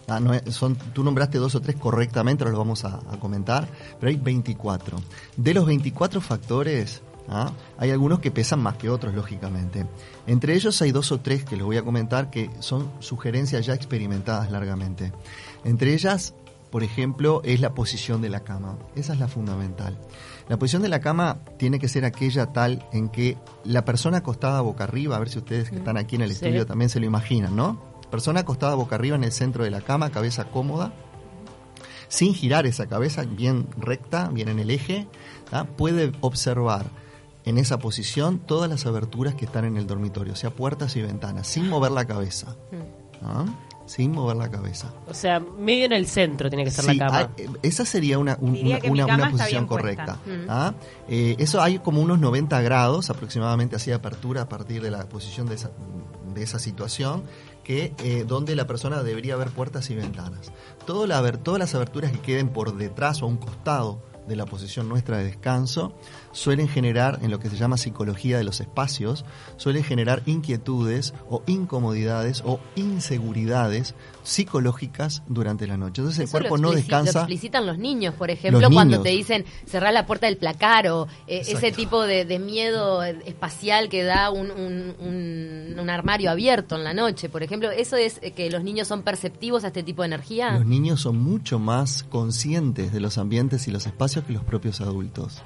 Ah, 0.08 0.20
no 0.20 0.32
son, 0.50 0.76
tú 0.76 1.04
nombraste 1.04 1.38
dos 1.38 1.54
o 1.54 1.60
tres 1.60 1.76
correctamente, 1.76 2.42
ahora 2.42 2.52
los 2.52 2.58
vamos 2.58 2.84
a, 2.84 2.96
a 3.10 3.18
comentar, 3.20 3.68
pero 4.00 4.10
hay 4.10 4.16
24. 4.16 4.98
De 5.36 5.54
los 5.54 5.64
24 5.64 6.20
factores, 6.20 7.02
¿ah? 7.28 7.52
hay 7.78 7.90
algunos 7.92 8.18
que 8.18 8.30
pesan 8.30 8.60
más 8.60 8.76
que 8.76 8.90
otros, 8.90 9.14
lógicamente. 9.14 9.86
Entre 10.26 10.54
ellos 10.54 10.80
hay 10.82 10.90
dos 10.92 11.12
o 11.12 11.20
tres 11.20 11.44
que 11.44 11.56
les 11.56 11.64
voy 11.64 11.76
a 11.76 11.82
comentar 11.84 12.30
que 12.30 12.50
son 12.58 12.90
sugerencias 12.98 13.64
ya 13.64 13.74
experimentadas 13.74 14.50
largamente. 14.50 15.12
Entre 15.64 15.94
ellas, 15.94 16.34
por 16.70 16.82
ejemplo, 16.82 17.40
es 17.44 17.60
la 17.60 17.74
posición 17.74 18.22
de 18.22 18.30
la 18.30 18.40
cama. 18.40 18.76
Esa 18.96 19.12
es 19.12 19.20
la 19.20 19.28
fundamental. 19.28 19.98
La 20.48 20.58
posición 20.58 20.82
de 20.82 20.88
la 20.88 21.00
cama 21.00 21.38
tiene 21.58 21.78
que 21.78 21.86
ser 21.88 22.04
aquella 22.04 22.46
tal 22.52 22.84
en 22.92 23.08
que 23.08 23.36
la 23.64 23.84
persona 23.84 24.18
acostada 24.18 24.60
boca 24.62 24.84
arriba, 24.84 25.14
a 25.16 25.18
ver 25.20 25.28
si 25.28 25.38
ustedes 25.38 25.70
que 25.70 25.76
están 25.76 25.96
aquí 25.96 26.16
en 26.16 26.22
el 26.22 26.30
Sí. 26.30 26.44
estudio 26.46 26.66
también 26.66 26.88
se 26.88 26.98
lo 26.98 27.06
imaginan, 27.06 27.54
¿no? 27.54 27.91
Persona 28.12 28.40
acostada 28.40 28.76
boca 28.76 28.94
arriba 28.94 29.16
en 29.16 29.24
el 29.24 29.32
centro 29.32 29.64
de 29.64 29.70
la 29.70 29.80
cama, 29.80 30.10
cabeza 30.10 30.44
cómoda, 30.44 30.92
sin 32.08 32.34
girar 32.34 32.66
esa 32.66 32.86
cabeza, 32.86 33.24
bien 33.24 33.66
recta, 33.78 34.28
bien 34.28 34.48
en 34.48 34.58
el 34.60 34.70
eje, 34.70 35.08
¿tá? 35.50 35.64
puede 35.64 36.12
observar 36.20 36.86
en 37.44 37.58
esa 37.58 37.78
posición 37.78 38.38
todas 38.38 38.70
las 38.70 38.86
aberturas 38.86 39.34
que 39.34 39.46
están 39.46 39.64
en 39.64 39.76
el 39.76 39.86
dormitorio, 39.86 40.34
o 40.34 40.36
sea, 40.36 40.50
puertas 40.50 40.94
y 40.94 41.02
ventanas, 41.02 41.48
sin 41.48 41.68
mover 41.68 41.90
la 41.90 42.04
cabeza. 42.04 42.54
Sin 43.86 44.12
mover 44.12 44.36
la 44.36 44.50
cabeza. 44.50 44.92
O 45.08 45.14
sea, 45.14 45.40
medio 45.40 45.86
en 45.86 45.92
el 45.92 46.06
centro 46.06 46.48
tiene 46.48 46.62
que 46.64 46.70
estar 46.70 46.84
Sí, 46.84 46.94
la 46.94 47.06
cama. 47.06 47.18
hay- 47.36 47.46
esa 47.62 47.84
sería 47.84 48.18
una, 48.18 48.38
un- 48.40 48.56
una, 48.90 49.04
una- 49.06 49.30
posición 49.30 49.66
correcta. 49.66 50.18
Eh, 51.08 51.34
eso 51.38 51.60
hay 51.60 51.78
como 51.80 52.00
unos 52.00 52.18
90 52.20 52.60
grados 52.62 53.10
aproximadamente 53.10 53.74
así 53.76 53.90
de 53.90 53.96
apertura 53.96 54.42
a 54.42 54.48
partir 54.48 54.82
de 54.82 54.90
la 54.90 55.08
posición 55.08 55.46
de 55.48 55.56
esa, 55.56 55.70
de 56.34 56.42
esa 56.42 56.58
situación, 56.58 57.24
que 57.64 57.94
eh, 57.98 58.24
donde 58.26 58.56
la 58.56 58.66
persona 58.66 59.02
debería 59.02 59.36
ver 59.36 59.50
puertas 59.50 59.90
y 59.90 59.94
ventanas. 59.94 60.52
Todas 60.86 61.08
las 61.08 61.74
aberturas 61.74 62.12
que 62.12 62.20
queden 62.20 62.48
por 62.48 62.76
detrás 62.76 63.22
o 63.22 63.26
a 63.26 63.28
un 63.28 63.36
costado 63.36 64.02
de 64.26 64.36
la 64.36 64.46
posición 64.46 64.88
nuestra 64.88 65.18
de 65.18 65.24
descanso 65.24 65.94
suelen 66.32 66.68
generar, 66.68 67.18
en 67.22 67.30
lo 67.30 67.38
que 67.38 67.48
se 67.50 67.56
llama 67.56 67.76
psicología 67.76 68.38
de 68.38 68.44
los 68.44 68.60
espacios, 68.60 69.24
suelen 69.56 69.84
generar 69.84 70.22
inquietudes 70.26 71.14
o 71.28 71.42
incomodidades 71.46 72.42
o 72.44 72.58
inseguridades 72.76 73.94
psicológicas 74.22 75.22
durante 75.28 75.66
la 75.66 75.76
noche. 75.76 76.00
Entonces 76.00 76.18
el 76.20 76.24
Eso 76.24 76.32
cuerpo 76.32 76.56
no 76.58 76.68
explici- 76.68 76.72
Lo 76.72 76.76
descansa. 76.76 77.18
explicitan 77.20 77.66
los 77.66 77.78
niños, 77.78 78.14
por 78.14 78.30
ejemplo, 78.30 78.60
Los 78.60 78.70
cuando 78.72 78.92
niños. 78.98 79.02
te 79.04 79.10
dicen 79.10 79.44
cerrar 79.66 79.92
la 79.92 80.06
puerta 80.06 80.26
del 80.26 80.36
placar 80.36 80.88
o 80.88 81.06
eh, 81.26 81.42
ese 81.46 81.72
tipo 81.72 82.02
de, 82.02 82.24
de 82.24 82.38
miedo 82.38 83.02
espacial 83.02 83.88
que 83.88 84.02
da 84.04 84.30
un, 84.30 84.50
un- 84.50 84.94
un- 85.00 85.76
un 85.78 85.90
armario 85.90 86.30
abierto 86.30 86.76
en 86.76 86.84
la 86.84 86.94
noche, 86.94 87.28
por 87.28 87.42
ejemplo. 87.42 87.70
¿Eso 87.70 87.96
es 87.96 88.18
eh, 88.22 88.30
que 88.30 88.48
los 88.50 88.62
niños 88.62 88.88
son 88.88 89.02
perceptivos 89.02 89.64
a 89.64 89.68
este 89.68 89.82
tipo 89.82 90.02
de 90.02 90.06
energía? 90.06 90.52
Los 90.52 90.66
niños 90.66 91.00
son 91.00 91.18
mucho 91.18 91.58
más 91.58 92.04
conscientes 92.04 92.92
de 92.92 93.00
los 93.00 93.18
ambientes 93.18 93.66
y 93.68 93.70
los 93.70 93.86
espacios 93.86 94.24
que 94.24 94.32
los 94.32 94.44
propios 94.44 94.80
adultos. 94.80 95.42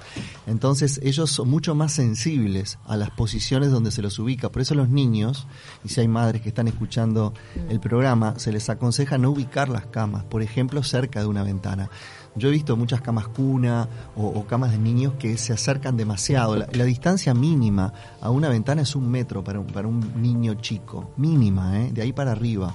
Entonces 0.46 0.75
ellos 0.82 1.30
son 1.30 1.48
mucho 1.48 1.74
más 1.74 1.92
sensibles 1.92 2.78
a 2.86 2.96
las 2.96 3.10
posiciones 3.10 3.70
donde 3.70 3.90
se 3.90 4.02
los 4.02 4.18
ubica. 4.18 4.50
Por 4.50 4.62
eso 4.62 4.74
los 4.74 4.88
niños, 4.88 5.46
y 5.84 5.88
si 5.88 6.00
hay 6.00 6.08
madres 6.08 6.42
que 6.42 6.48
están 6.48 6.68
escuchando 6.68 7.34
el 7.68 7.80
programa, 7.80 8.38
se 8.38 8.52
les 8.52 8.68
aconseja 8.68 9.18
no 9.18 9.30
ubicar 9.30 9.68
las 9.68 9.86
camas, 9.86 10.24
por 10.24 10.42
ejemplo, 10.42 10.82
cerca 10.82 11.20
de 11.20 11.26
una 11.26 11.42
ventana. 11.42 11.90
Yo 12.36 12.48
he 12.48 12.52
visto 12.52 12.76
muchas 12.76 13.00
camas 13.00 13.28
cuna 13.28 13.88
o, 14.14 14.44
camas 14.44 14.70
de 14.72 14.78
niños 14.78 15.14
que 15.18 15.38
se 15.38 15.54
acercan 15.54 15.96
demasiado. 15.96 16.56
La, 16.56 16.68
la 16.70 16.84
distancia 16.84 17.32
mínima 17.32 17.92
a 18.20 18.30
una 18.30 18.50
ventana 18.50 18.82
es 18.82 18.94
un 18.94 19.10
metro 19.10 19.42
para 19.42 19.58
un, 19.58 19.66
para 19.66 19.88
un 19.88 20.20
niño 20.20 20.54
chico, 20.54 21.12
mínima, 21.16 21.80
¿eh? 21.80 21.90
de 21.92 22.02
ahí 22.02 22.12
para 22.12 22.32
arriba. 22.32 22.74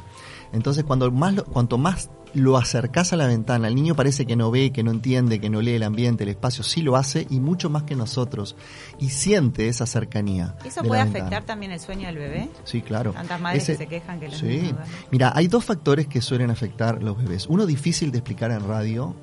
Entonces, 0.51 0.83
cuando 0.83 1.11
más 1.11 1.41
cuanto 1.43 1.77
más 1.77 2.09
lo 2.33 2.57
acercás 2.57 3.11
a 3.13 3.17
la 3.17 3.27
ventana, 3.27 3.67
el 3.67 3.75
niño 3.75 3.95
parece 3.95 4.25
que 4.25 4.35
no 4.35 4.51
ve, 4.51 4.71
que 4.71 4.83
no 4.83 4.91
entiende, 4.91 5.39
que 5.41 5.49
no 5.49 5.61
lee 5.61 5.73
el 5.73 5.83
ambiente, 5.83 6.23
el 6.23 6.29
espacio, 6.29 6.63
sí 6.63 6.81
lo 6.81 6.95
hace 6.95 7.27
y 7.29 7.39
mucho 7.39 7.69
más 7.69 7.83
que 7.83 7.95
nosotros. 7.95 8.55
Y 8.99 9.09
siente 9.09 9.67
esa 9.67 9.85
cercanía. 9.85 10.55
¿Eso 10.63 10.81
de 10.81 10.87
puede 10.87 11.01
afectar 11.01 11.23
ventana. 11.23 11.45
también 11.45 11.71
el 11.73 11.79
sueño 11.79 12.07
del 12.07 12.17
bebé? 12.17 12.49
Sí, 12.63 12.81
claro. 12.81 13.11
Tantas 13.13 13.41
madres 13.41 13.63
Ese- 13.63 13.73
que 13.73 13.77
se 13.79 13.87
quejan 13.87 14.19
que 14.19 14.27
los 14.29 14.37
Sí. 14.37 14.45
niños. 14.45 14.75
Mira, 15.11 15.33
hay 15.35 15.47
dos 15.47 15.65
factores 15.65 16.07
que 16.07 16.21
suelen 16.21 16.51
afectar 16.51 17.03
los 17.03 17.17
bebés. 17.17 17.47
Uno 17.47 17.65
difícil 17.65 18.11
de 18.11 18.19
explicar 18.19 18.51
en 18.51 18.67
radio, 18.67 19.13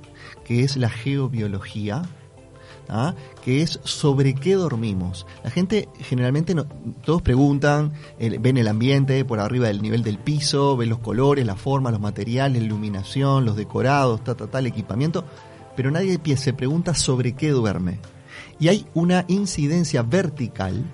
que 0.45 0.63
es 0.65 0.77
la 0.77 0.91
geobiología, 0.91 2.03
¿ah? 2.89 3.15
que 3.45 3.63
es 3.63 3.81
sobre 3.85 4.35
qué 4.35 4.55
dormimos. 4.55 5.27
La 5.45 5.51
gente 5.51 5.89
generalmente, 6.01 6.55
no- 6.55 6.67
todos 7.05 7.23
preguntan, 7.23 7.93
el- 8.19 8.39
ven 8.39 8.57
el 8.57 8.69
ambiente 8.69 9.25
por 9.25 9.41
arriba 9.41 9.69
del 9.69 9.83
nivel 9.83 10.03
del 10.03 10.19
piso, 10.19 10.77
ven 10.77 10.89
los 10.89 10.99
colores, 10.99 11.47
la 11.47 11.57
forma, 11.57 11.91
los 11.91 12.01
materiales, 12.01 12.61
la 12.61 12.67
iluminación, 12.67 13.45
los 13.45 13.57
decorados, 13.57 14.23
ta, 14.25 14.35
ta, 14.35 14.47
ta, 14.47 14.59
el 14.59 14.67
equipamiento, 14.67 15.25
pero 15.77 15.91
nadie 15.91 16.19
se 16.37 16.53
pregunta 16.53 16.95
sobre 16.95 17.35
qué 17.35 17.51
duerme. 17.51 17.99
y 18.61 18.69
hay 18.69 18.87
una 18.95 19.25
incidencia 19.29 20.03
vertical. 20.03 20.85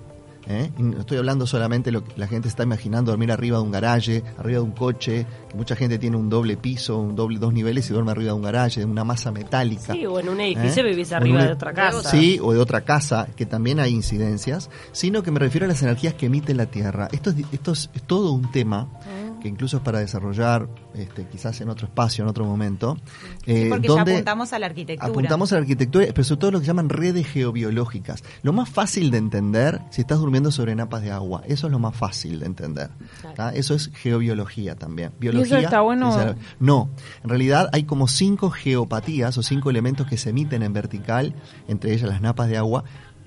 ¿Eh? 0.49 0.71
Y 0.79 0.83
no 0.83 1.01
estoy 1.01 1.19
hablando 1.19 1.47
solamente 1.47 1.91
lo 1.93 2.05
que 2.05 2.13
la 2.17 2.27
gente 2.27 2.49
está 2.49 2.63
imaginando 2.63 3.13
dormir 3.13 3.33
arriba 3.33 3.59
de 3.59 3.65
un 3.65 3.71
garaje, 3.71 4.23
arriba 4.39 4.59
de 4.59 4.65
un 4.65 4.73
coche, 4.73 5.27
que 5.49 5.57
mucha 5.57 5.77
gente 5.77 5.99
tiene 5.99 6.17
un 6.17 6.29
doble 6.29 6.57
piso, 6.57 6.99
un 6.99 7.17
doble 7.17 7.39
dos 7.39 7.53
niveles 7.53 7.89
y 7.89 7.93
duerme 7.93 8.13
arriba 8.13 8.29
de 8.29 8.37
un 8.37 8.43
garaje, 8.43 8.81
de 8.81 8.87
una 8.87 9.05
masa 9.05 9.31
metálica. 9.31 9.93
Sí, 9.93 10.07
o 10.07 10.19
en 10.19 10.29
un 10.29 10.41
edificio 10.41 10.85
¿Eh? 10.85 10.91
vivís 10.91 11.13
arriba 11.13 11.45
de 11.45 11.53
otra 11.53 11.73
casa. 11.73 12.11
Sí, 12.11 12.39
o 12.43 12.53
de 12.53 12.59
otra 12.59 12.83
casa, 12.83 13.29
que 13.37 13.47
también 13.47 13.81
hay 13.81 13.93
incidencias, 13.93 14.71
sino 14.93 15.23
que 15.23 15.31
me 15.31 15.39
refiero 15.39 15.67
a 15.67 15.69
las 15.69 15.83
energías 15.83 16.15
que 16.15 16.27
emite 16.27 16.55
la 16.55 16.67
Tierra. 16.67 17.09
Esto 17.13 17.31
es, 17.31 17.37
esto 17.53 17.73
es, 17.73 17.91
es 17.95 18.03
todo 18.03 18.33
un 18.33 18.51
tema 18.51 18.89
que 19.45 19.49
incluso 19.51 19.77
es 19.77 19.83
para 19.83 19.99
desarrollar 19.99 20.67
este, 20.95 21.27
quizás 21.27 21.61
en 21.61 21.69
otro 21.69 21.87
espacio, 21.87 22.25
en 22.25 22.31
otro 22.31 22.47
momento. 22.47 22.97
eh, 23.45 23.67
Porque 23.69 23.89
donde 23.89 24.13
ya 24.13 24.15
apuntamos 24.15 24.55
a 24.55 24.59
la 24.59 24.65
arquitectura. 24.65 25.07
apuntamos 25.07 25.53
a 25.53 25.57
la 25.57 25.61
arquitectura, 25.61 26.07
pero 26.15 26.25
sobre 26.25 26.41
todo 26.41 26.51
lo 26.53 26.61
que 26.61 26.67
llaman 26.67 26.89
redes 26.89 27.27
geobiológicas. 27.27 28.25
Lo 28.43 28.55
más 28.55 28.71
fácil 28.71 29.11
de 29.11 29.19
entender 29.19 29.83
si 29.91 30.01
estás 30.01 30.19
durmiendo 30.19 30.51
sobre 30.51 30.75
napas 30.75 31.03
de 31.03 31.11
agua, 31.11 31.43
eso 31.47 31.67
es 31.67 31.73
lo 31.73 31.79
más 31.79 31.95
fácil 31.95 32.41
de 32.41 32.47
entender. 32.47 32.89
Eso 33.53 33.75
es 33.75 33.91
geobiología 33.93 34.77
también. 34.77 35.13
Biología, 35.21 35.61
está 35.61 35.83
bueno? 35.83 36.35
No, 36.59 36.89
en 37.23 37.29
realidad 37.29 37.69
hay 37.75 37.85
como 37.85 38.09
cinco 38.09 38.49
geopatías 38.49 39.37
o 39.37 39.43
cinco 39.43 39.69
elementos 39.69 40.07
que 40.07 40.17
se 40.17 40.31
emiten 40.31 40.63
en 40.63 40.73
vertical, 40.73 41.35
entre 41.69 41.93
ellas 41.93 42.09
las 42.09 42.23
napas 42.23 42.49
de 42.49 42.57
agua, 42.57 42.85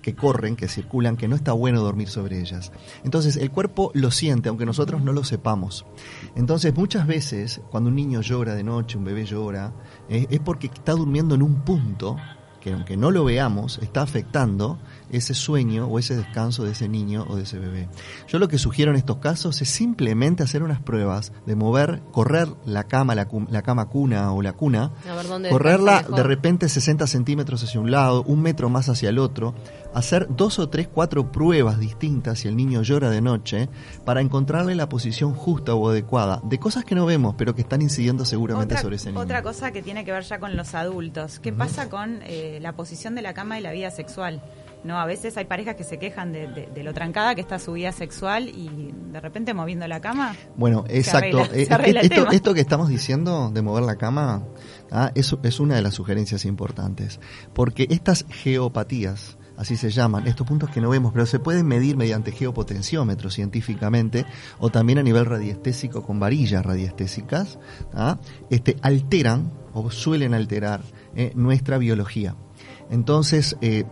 que 0.08 0.16
corren, 0.16 0.56
que 0.56 0.70
circulan, 0.70 1.18
que 1.18 1.28
no 1.28 1.36
está 1.36 1.52
bueno 1.52 1.82
dormir 1.82 2.08
sobre 2.08 2.40
ellas. 2.40 2.72
Entonces 3.04 3.36
el 3.36 3.52
cuerpo 3.52 3.92
lo 3.94 4.10
siente, 4.10 4.48
aunque 4.48 4.66
nosotros 4.66 5.02
no 5.02 5.12
lo 5.12 5.26
sepamos. 5.26 5.86
Entonces 6.34 6.74
muchas 6.74 7.06
veces 7.06 7.60
cuando 7.72 7.90
un 7.90 7.98
niño 7.98 8.22
llora 8.22 8.56
de 8.56 8.64
noche, 8.64 8.98
un 8.98 9.04
bebé 9.04 9.26
llora, 9.26 9.74
eh, 10.08 10.26
es 10.30 10.40
porque 10.40 10.68
está 10.68 10.94
durmiendo 10.94 11.36
en 11.36 11.42
un 11.42 11.56
punto 11.56 12.16
que 12.62 12.74
aunque 12.74 12.98
no 12.98 13.12
lo 13.12 13.24
veamos, 13.24 13.80
está 13.82 14.02
afectando 14.02 14.80
ese 15.10 15.34
sueño 15.34 15.88
o 15.88 16.00
ese 16.00 16.16
descanso 16.16 16.64
de 16.64 16.72
ese 16.72 16.90
niño 16.90 17.26
o 17.30 17.36
de 17.36 17.44
ese 17.44 17.60
bebé. 17.60 17.88
Yo 18.28 18.40
lo 18.40 18.48
que 18.48 18.58
sugiero 18.58 18.92
en 18.92 18.98
estos 18.98 19.18
casos 19.18 19.62
es 19.62 19.70
simplemente 19.70 20.44
hacer 20.44 20.64
unas 20.64 20.82
pruebas 20.82 21.32
de 21.46 21.56
mover, 21.56 22.02
correr 22.12 22.50
la 22.66 22.86
cama, 22.86 23.16
la, 23.16 23.28
la 23.50 23.62
cama 23.62 23.86
cuna 23.86 24.34
o 24.34 24.42
la 24.42 24.54
cuna, 24.54 24.92
correrla 25.50 26.04
de 26.04 26.24
repente 26.24 26.68
60 26.68 27.08
centímetros 27.08 27.64
hacia 27.64 27.80
un 27.80 27.92
lado, 27.92 28.24
un 28.24 28.42
metro 28.42 28.70
más 28.70 28.90
hacia 28.90 29.10
el 29.10 29.20
otro, 29.20 29.56
hacer 29.94 30.28
dos 30.30 30.60
o 30.60 30.70
tres, 30.70 30.88
cuatro 30.88 31.32
pruebas 31.32 31.80
distintas 31.80 32.40
si 32.40 32.48
el 32.48 32.56
niño 32.56 32.82
llora 32.84 33.10
de 33.10 33.22
noche 33.22 33.70
para 34.06 34.22
encontrarle 34.22 34.76
la 34.76 34.90
posición 34.90 35.34
justa 35.34 35.74
o 35.76 35.90
adecuada 35.90 36.40
de 36.44 36.60
cosas 36.60 36.86
que 36.86 36.96
no 36.96 37.06
vemos 37.06 37.36
pero 37.38 37.56
que 37.56 37.62
están 37.62 37.82
incidiendo 37.82 38.26
seguramente 38.26 38.74
Otra, 38.76 38.82
sobre 38.84 38.96
ese 38.98 39.10
niño. 39.10 39.22
otra 39.22 39.42
cosa 39.44 39.72
que 39.72 39.82
tiene 39.82 40.06
que 40.06 40.12
ver 40.12 40.24
ya 40.24 40.40
con 40.40 40.56
los 40.56 40.74
adultos. 40.76 41.40
¿Qué 41.40 41.52
pasa 41.54 41.90
con 41.90 42.20
eh, 42.24 42.60
la 42.62 42.74
posición 42.74 43.16
de 43.16 43.22
la 43.22 43.34
cama 43.34 43.58
y 43.60 43.62
la 43.62 43.72
vida 43.72 43.90
sexual? 43.92 44.42
No, 44.84 45.00
a 45.00 45.06
veces 45.08 45.36
hay 45.38 45.46
parejas 45.46 45.76
que 45.76 45.84
se 45.84 45.98
quejan 45.98 46.32
de, 46.32 46.48
de- 46.48 46.68
de 46.74 46.84
lo 46.84 46.94
trancada 46.94 47.34
que 47.34 47.42
está 47.42 47.58
su 47.58 47.74
vida 47.74 47.92
sexual 47.92 48.48
y 48.48 48.94
de 49.12 49.20
repente 49.20 49.54
moviendo 49.56 49.88
la 49.88 50.00
cama. 50.00 50.36
Bueno, 50.56 50.86
exacto. 50.88 51.40
arregla- 51.40 51.50
se 51.50 51.62
Eh, 51.64 51.68
arregla 51.72 52.02
esto 52.32 52.54
que 52.54 52.62
estamos 52.62 52.88
diciendo 52.88 53.50
de 53.52 53.62
mover 53.64 53.84
la 53.84 53.96
cama 53.96 54.44
ah, 54.92 55.12
es, 55.16 55.36
es 55.44 55.60
una 55.60 55.76
de 55.76 55.82
las 55.82 55.96
sugerencias 55.96 56.46
importantes. 56.46 57.20
Porque 57.54 57.88
estas 57.90 58.24
geopatías, 58.30 59.38
así 59.58 59.76
se 59.76 59.90
llaman, 59.90 60.28
estos 60.28 60.48
puntos 60.48 60.70
que 60.70 60.80
no 60.80 60.90
vemos, 60.90 61.12
pero 61.12 61.26
se 61.26 61.40
pueden 61.40 61.66
medir 61.66 61.98
mediante 61.98 62.32
geopotenciómetros 62.32 63.34
científicamente 63.34 64.26
o 64.60 64.70
también 64.70 65.00
a 65.00 65.04
nivel 65.04 65.26
radiestésico 65.26 66.04
con 66.04 66.20
varillas 66.20 66.66
radiestésicas, 66.66 67.60
ah, 67.94 68.18
este, 68.50 68.78
alteran 68.82 69.52
o 69.74 69.92
suelen 69.92 70.34
alterar 70.34 70.82
eh, 71.16 71.32
nuestra 71.36 71.78
biología. 71.78 72.36
Entonces, 72.90 73.58
eh, 73.62 73.84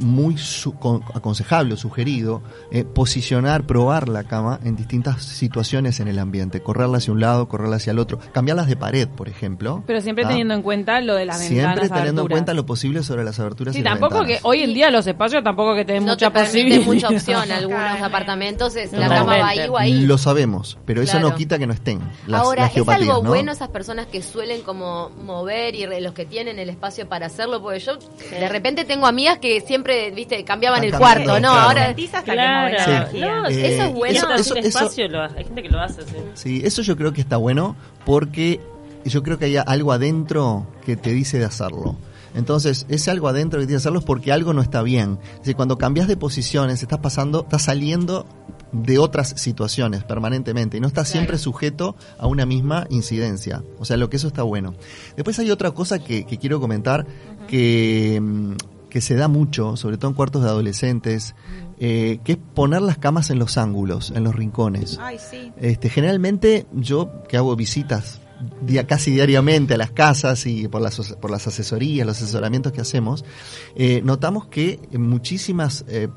muy 0.00 0.36
su- 0.38 0.74
con- 0.74 1.02
aconsejable 1.14 1.74
o 1.74 1.76
sugerido 1.76 2.42
eh, 2.72 2.84
posicionar, 2.84 3.64
probar 3.66 4.08
la 4.08 4.24
cama 4.24 4.60
en 4.64 4.76
distintas 4.76 5.22
situaciones 5.22 6.00
en 6.00 6.08
el 6.08 6.18
ambiente, 6.18 6.60
correrla 6.62 6.98
hacia 6.98 7.12
un 7.12 7.20
lado, 7.20 7.48
correrla 7.48 7.76
hacia 7.76 7.90
el 7.92 7.98
otro, 7.98 8.18
cambiarlas 8.32 8.66
de 8.66 8.76
pared, 8.76 9.08
por 9.08 9.28
ejemplo. 9.28 9.82
Pero 9.86 10.00
siempre 10.00 10.24
¿ah? 10.24 10.28
teniendo 10.28 10.54
en 10.54 10.62
cuenta 10.62 11.00
lo 11.00 11.14
de 11.14 11.26
las 11.26 11.38
Siempre 11.38 11.66
ventanas. 11.66 11.90
teniendo 11.98 12.22
en 12.22 12.28
cuenta 12.28 12.54
lo 12.54 12.66
posible 12.66 13.02
sobre 13.02 13.24
las 13.24 13.38
aberturas 13.40 13.74
Sí, 13.74 13.80
y 13.80 13.84
las 13.84 13.98
tampoco 13.98 14.24
que 14.24 14.38
hoy 14.42 14.62
en 14.62 14.74
día 14.74 14.90
los 14.90 15.06
espacios 15.06 15.42
tampoco 15.44 15.74
que 15.74 15.84
te 15.84 15.92
den 15.94 16.04
No 16.04 16.12
mucha 16.12 16.30
te 16.30 16.40
posibilidad. 16.40 16.84
mucha 16.84 17.08
opción. 17.08 17.50
Algunos 17.52 18.00
apartamentos 18.02 18.76
es 18.76 18.92
la 18.92 19.08
cama 19.08 19.36
va 19.38 19.48
ahí 19.48 19.68
o 19.68 19.76
ahí. 19.78 20.06
Lo 20.06 20.18
sabemos, 20.18 20.78
pero 20.86 21.02
eso 21.02 21.12
Claro. 21.12 21.30
no 21.30 21.34
quita 21.34 21.58
que 21.58 21.66
no 21.66 21.72
estén 21.72 22.00
las, 22.26 22.42
Ahora, 22.42 22.62
las 22.62 22.76
¿es 22.76 22.88
algo 22.88 23.14
¿no? 23.22 23.28
bueno 23.28 23.52
esas 23.52 23.68
personas 23.68 24.06
que 24.06 24.22
suelen 24.22 24.62
como 24.62 25.10
mover 25.24 25.74
y 25.74 25.86
los 26.00 26.12
que 26.14 26.24
tienen 26.26 26.58
el 26.58 26.70
espacio 26.70 27.08
para 27.08 27.26
hacerlo? 27.26 27.60
Porque 27.62 27.80
yo 27.80 27.98
de 28.30 28.48
repente 28.48 28.84
tengo 28.84 29.06
amigas 29.06 29.38
que 29.38 29.60
siempre, 29.60 29.89
viste, 30.14 30.44
cambiaban 30.44 30.82
el 30.84 30.92
cuarto, 30.96 31.34
¿no? 31.40 31.52
claro. 31.52 31.60
Ahora 31.68 31.94
que 31.94 32.08
Claro, 32.08 32.76
Sí. 32.84 32.90
energía. 32.90 33.36
no, 33.42 33.48
Eh, 33.48 33.74
eso 33.74 33.82
es 33.84 33.92
bueno. 33.94 34.18
eso- 34.18 34.34
Eso, 34.34 34.54
eso- 34.56 34.68
espacio 34.78 35.08
lo 35.08 35.22
hay 35.22 35.44
gente 35.44 35.62
que 35.62 35.68
lo 35.68 35.80
hace. 35.80 36.02
Sí. 36.02 36.16
Sí, 36.34 36.60
eso 36.64 36.82
yo 36.82 36.96
creo 36.96 37.12
que 37.12 37.20
está 37.20 37.36
bueno 37.36 37.76
porque 38.04 38.60
yo 39.04 39.22
creo 39.22 39.38
que 39.38 39.46
hay 39.46 39.56
algo 39.56 39.92
adentro 39.92 40.66
que 40.84 40.96
te 40.96 41.10
dice 41.12 41.38
de 41.38 41.44
hacerlo. 41.46 41.96
Entonces, 42.34 42.86
ese 42.88 43.10
algo 43.10 43.26
adentro 43.28 43.58
que 43.58 43.66
te 43.66 43.72
dice 43.72 43.74
de 43.74 43.78
hacerlo 43.78 43.98
es 44.00 44.04
porque 44.04 44.30
algo 44.30 44.52
no 44.52 44.62
está 44.62 44.82
bien. 44.82 45.18
Es 45.32 45.38
decir, 45.40 45.56
cuando 45.56 45.78
cambias 45.78 46.06
de 46.06 46.16
posiciones, 46.16 46.80
estás 46.82 47.00
pasando, 47.00 47.40
estás 47.42 47.62
saliendo 47.62 48.24
de 48.72 48.98
otras 49.00 49.30
situaciones 49.36 50.04
permanentemente 50.04 50.76
y 50.76 50.80
no 50.80 50.86
estás 50.86 51.08
siempre 51.08 51.38
sujeto 51.38 51.96
a 52.18 52.28
una 52.28 52.46
misma 52.46 52.86
incidencia. 52.88 53.64
O 53.80 53.84
sea, 53.84 53.96
lo 53.96 54.08
que 54.10 54.16
eso 54.16 54.28
está 54.28 54.44
bueno. 54.44 54.74
Después 55.16 55.36
hay 55.40 55.50
otra 55.50 55.72
cosa 55.72 55.98
que, 55.98 56.24
que 56.24 56.38
quiero 56.38 56.60
comentar 56.60 57.04
que, 57.48 58.20
mm, 58.22 58.52
que 58.52 58.79
se 59.00 59.14
da 59.14 59.28
mucho, 59.28 59.76
sobre 59.76 59.96
todo 59.96 60.10
en 60.10 60.14
cuartos 60.14 60.42
de 60.42 60.48
adolescentes, 60.48 61.34
eh, 61.78 62.18
que 62.24 62.32
es 62.32 62.38
poner 62.54 62.82
las 62.82 62.98
camas 62.98 63.30
en 63.30 63.38
los 63.38 63.56
ángulos, 63.56 64.10
en 64.10 64.24
los 64.24 64.34
rincones. 64.34 64.98
Ay, 65.00 65.18
sí. 65.18 65.52
Este, 65.58 65.88
generalmente 65.88 66.66
yo 66.72 67.22
que 67.28 67.36
hago 67.36 67.54
visitas 67.56 68.20
casi 68.86 69.10
diariamente 69.10 69.74
a 69.74 69.76
las 69.76 69.90
casas 69.90 70.46
y 70.46 70.68
por 70.68 70.80
las, 70.80 70.98
por 71.20 71.30
las 71.30 71.46
asesorías, 71.46 72.06
los 72.06 72.22
asesoramientos 72.22 72.72
que 72.72 72.80
hacemos, 72.80 73.24
eh, 73.74 74.00
notamos 74.04 74.46
que 74.46 74.80
muchísimas 74.92 75.84
eh, 75.88 76.08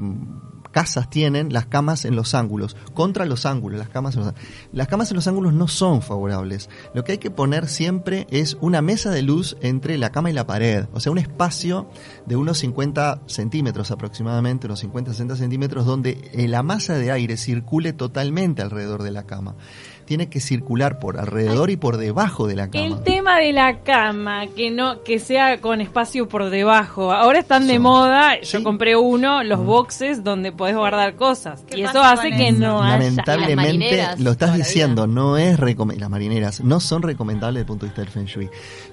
casas 0.74 1.10
tienen 1.10 1.54
las 1.54 1.68
camas 1.68 2.04
en 2.04 2.18
los 2.18 2.36
ángulos, 2.36 2.76
contra 2.94 3.26
los 3.26 3.46
ángulos, 3.46 3.80
las 3.80 3.88
camas 3.88 4.16
en 4.16 4.26
los, 4.26 4.34
las 4.74 4.88
camas 4.90 5.10
en 5.12 5.16
los 5.16 5.28
ángulos 5.28 5.54
no 5.54 5.70
son 5.70 6.02
favorables. 6.02 6.70
Lo 6.94 7.06
que 7.06 7.14
hay 7.14 7.18
que 7.20 7.32
poner 7.32 7.70
siempre 7.70 8.28
es 8.30 8.58
una 8.60 8.82
mesa 8.82 9.12
de 9.12 9.22
luz 9.22 9.56
entre 9.62 9.98
la 9.98 10.12
cama 10.12 10.30
y 10.30 10.34
la 10.34 10.46
pared, 10.46 10.88
o 10.94 11.00
sea, 11.00 11.14
un 11.14 11.20
espacio 11.20 11.90
de 12.26 12.36
unos 12.36 12.58
50 12.58 13.22
centímetros 13.28 13.92
aproximadamente, 13.92 14.68
unos 14.68 14.84
50-60 14.84 15.38
centímetros, 15.38 15.86
donde 15.86 16.30
la 16.50 16.64
masa 16.64 16.96
de 16.96 17.12
aire 17.12 17.38
circule 17.38 17.94
totalmente 17.94 18.62
alrededor 18.62 19.04
de 19.04 19.12
la 19.12 19.24
cama. 19.24 19.56
Tiene 20.06 20.30
que 20.30 20.40
circular 20.40 21.00
por 21.00 21.20
alrededor 21.20 21.70
y 21.70 21.78
por 21.78 21.98
debajo 21.98 22.48
de 22.48 22.56
la 22.56 22.70
cama. 22.70 22.86
El 22.86 23.04
tema 23.04 23.38
de 23.40 23.54
la 23.54 23.80
cama, 23.80 24.48
que 24.56 24.70
no 24.72 25.04
que 25.04 25.20
sea 25.20 25.60
con 25.62 25.82
espacio 25.82 26.28
por 26.28 26.50
debajo. 26.50 27.12
Ahora 27.12 27.40
están 27.40 27.68
de 27.68 27.74
Sí. 27.74 27.80
moda. 27.80 28.40
Yo 28.42 28.58
Sí. 28.60 28.64
compré 28.64 28.96
uno, 28.96 29.44
los 29.44 29.64
boxes 29.64 30.24
donde 30.24 30.52
podés 30.52 30.76
guardar 30.76 31.16
cosas. 31.16 31.64
¿Qué 31.68 31.80
Y 31.80 31.84
eso 31.84 32.02
hace 32.04 32.30
que 32.32 32.50
eso? 32.50 32.60
no 32.60 32.84
haya. 32.84 32.98
Lamentablemente, 32.98 34.08
lo 34.20 34.32
estás 34.32 34.56
diciendo, 34.56 35.08
no 35.08 35.38
es 35.38 35.60
las 35.60 36.10
marineras 36.10 36.62
no 36.62 36.80
son 36.80 37.02
recomendables 37.02 37.56
desde 37.56 37.62
el 37.62 37.66
punto 37.68 37.86
de 37.86 37.90
vista 37.90 38.02
del 38.02 38.12
Feng 38.12 38.26
Shui. 38.26 38.50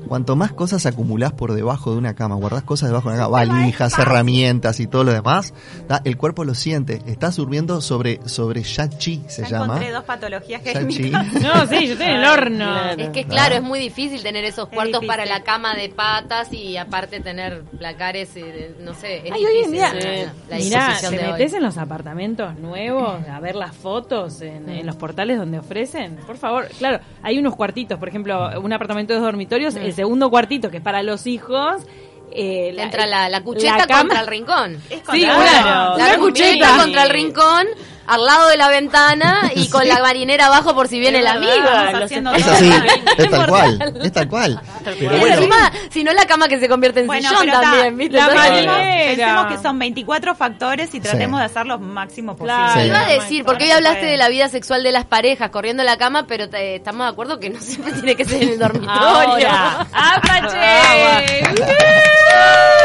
Cuanto 0.09 0.37
más 0.37 0.53
cosas 0.53 0.87
acumulás 0.87 1.33
por 1.33 1.53
debajo 1.53 1.93
de 1.93 1.99
una 1.99 2.15
cama, 2.15 2.35
guardás 2.37 2.63
cosas 2.63 2.89
debajo 2.89 3.09
de 3.11 3.17
una 3.17 3.25
cama, 3.25 3.45
valijas, 3.45 3.99
herramientas 3.99 4.81
y 4.81 4.87
todo 4.87 5.05
lo 5.05 5.13
demás, 5.13 5.53
¿tá? 5.89 6.01
el 6.05 6.17
cuerpo 6.17 6.45
lo 6.45 6.55
siente. 6.55 7.03
Estás 7.07 7.37
durmiendo 7.37 7.81
sobre, 7.81 8.21
sobre 8.27 8.63
Yachi, 8.63 9.23
se 9.29 9.43
Ya 9.43 9.49
llama. 9.49 9.65
encontré 9.67 9.91
dos 9.93 10.05
patologías 10.05 10.63
que 10.63 10.71
hay 10.71 10.85
No, 11.41 11.67
sí, 11.67 11.87
yo 11.87 11.93
estoy 11.93 12.07
en 12.07 12.17
el 12.17 12.25
horno. 12.25 12.65
Claro. 12.73 13.03
Es 13.03 13.09
que 13.11 13.25
claro, 13.25 13.55
es 13.57 13.63
muy 13.63 13.79
difícil 13.79 14.23
tener 14.23 14.45
esos 14.45 14.69
Es 14.69 14.75
cuartos 14.75 15.05
para 15.05 15.25
la 15.27 15.43
cama 15.43 15.75
de 15.75 15.89
patas 15.89 16.53
y 16.53 16.77
aparte 16.77 17.21
tener 17.21 17.63
placares, 17.79 18.37
y 18.37 18.43
de- 18.43 18.75
no 18.81 18.95
sé, 18.95 19.19
es 19.27 19.33
Ay, 19.33 19.45
hoy 19.47 19.65
en 19.65 19.73
día, 19.73 19.93
la, 20.49 20.57
mirá, 20.57 20.97
te 21.01 21.11
metes 21.11 21.55
en 21.55 21.63
los 21.63 21.79
apartamentos 21.79 22.57
nuevos 22.59 23.27
a 23.29 23.41
ver 23.41 23.55
las 23.57 23.75
fotos 23.75 24.41
en, 24.43 24.69
en 24.69 24.87
los 24.87 24.97
portales 24.97 25.39
donde 25.39 25.59
ofrecen. 25.59 26.17
Por 26.27 26.37
favor, 26.37 26.69
claro, 26.79 27.01
hay 27.23 27.39
unos 27.39 27.57
cuartitos, 27.57 27.99
por 27.99 28.09
ejemplo, 28.09 28.51
un 28.61 28.73
apartamento 28.73 29.13
de 29.13 29.19
dos 29.21 29.27
dormitorios, 29.27 29.75
el 29.77 29.93
segundo 29.95 30.31
cuartito 30.31 30.71
que 30.71 30.79
es 30.79 30.83
para 30.83 31.03
los 31.03 31.27
hijos. 31.27 31.83
Eh, 32.33 32.73
entra 32.79 33.07
la, 33.07 33.29
la 33.29 33.43
cucheta 33.43 33.87
la 33.89 33.99
contra 33.99 34.21
el 34.21 34.27
rincón. 34.29 34.75
Es 34.89 34.99
Sí, 35.01 35.05
contra- 35.05 35.37
una, 35.37 35.95
Claro. 35.97 35.99
La 35.99 36.19
cucheta. 36.19 36.77
contra 36.77 37.03
el 37.03 37.11
rincón, 37.11 37.67
al 38.11 38.25
lado 38.25 38.49
de 38.49 38.57
la 38.57 38.69
ventana 38.69 39.51
y 39.55 39.69
con 39.69 39.87
la 39.87 40.01
marinera 40.01 40.47
abajo 40.47 40.75
por 40.75 40.89
si 40.89 40.99
viene 40.99 41.23
los 41.23 41.33
haciendo 42.03 42.33
Es 42.35 42.47
así, 42.47 42.71
es 43.19 43.31
tal 43.31 43.47
cual, 43.49 44.01
es 44.03 44.13
tal 44.13 44.29
cual. 44.29 44.61
Pero 44.85 45.19
bueno, 45.19 45.35
encima, 45.37 45.73
si 45.91 46.03
no 46.05 46.13
la 46.13 46.27
cama 46.27 46.49
que 46.49 46.59
se 46.59 46.69
convierte 46.69 47.01
en 47.01 47.07
Bueno, 47.07 47.29
sillón 47.29 47.45
pero 47.47 47.61
ta, 47.61 47.61
también, 47.71 47.97
¿viste? 47.97 48.17
la. 48.17 48.27
Pensemos 49.11 49.47
que 49.47 49.59
son 49.59 49.79
24 49.79 50.35
factores 50.35 50.95
y 50.95 51.01
tratemos 51.01 51.39
Sí. 51.39 51.41
de 51.41 51.47
hacer 51.47 51.67
los 51.67 51.81
máximos 51.81 52.37
Claro. 52.37 52.65
posibles. 52.75 52.83
Sí. 52.85 52.89
Iba 52.89 53.01
a 53.01 53.09
decir, 53.21 53.45
porque 53.45 53.65
hoy 53.65 53.71
hablaste 53.71 54.07
de 54.07 54.17
la 54.17 54.29
vida 54.29 54.49
sexual 54.49 54.83
de 54.83 54.93
las 54.93 55.05
parejas 55.05 55.51
corriendo 55.51 55.83
la 55.85 55.97
cama, 55.97 56.27
pero 56.27 56.49
te- 56.49 56.77
estamos 56.77 57.07
de 57.07 57.13
acuerdo 57.13 57.39
que 57.39 57.51
no 57.51 57.61
siempre 57.61 57.93
tiene 57.93 58.17
que 58.17 58.25
ser 58.25 58.43
en 58.43 58.49
el 58.51 58.59
dormitorio. 58.59 59.49
¡Apache! 59.93 61.43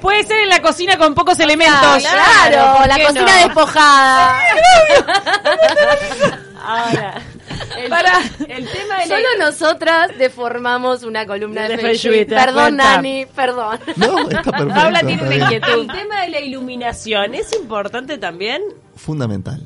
Puede 0.00 0.22
ser 0.24 0.38
en 0.40 0.48
la 0.48 0.60
cocina 0.62 0.96
con 0.98 1.14
pocos 1.14 1.38
elementos. 1.40 2.02
Claro, 2.02 2.78
¿por 2.78 2.88
la 2.88 2.98
cocina 3.06 3.22
no? 3.22 3.44
despojada. 3.46 4.40
Ahora, 6.68 7.14
el, 7.78 7.88
Para. 7.90 8.20
el 8.48 8.68
tema 8.68 8.98
de 9.00 9.06
la- 9.06 9.16
Solo 9.16 9.28
nosotras 9.38 10.10
deformamos 10.18 11.02
una 11.04 11.24
columna 11.26 11.62
de, 11.62 11.68
De 11.68 11.76
Feng 11.76 11.86
Feng 11.86 11.94
Shui. 11.96 12.10
Shui, 12.16 12.26
¿te 12.26 12.34
das 12.34 12.44
Perdón, 12.46 12.62
cuenta? 12.64 12.96
Nani, 12.96 13.26
perdón. 13.26 13.78
No, 13.96 14.18
está 14.18 14.42
perfecto. 14.42 14.74
Paula 14.74 15.00
tiene 15.00 15.22
una 15.22 15.34
inquietud. 15.36 15.80
el 15.82 15.86
tema 15.86 16.22
de 16.22 16.28
la 16.30 16.40
iluminación 16.40 17.34
es 17.34 17.52
importante 17.52 18.18
también. 18.18 18.62
Fundamental. 18.96 19.62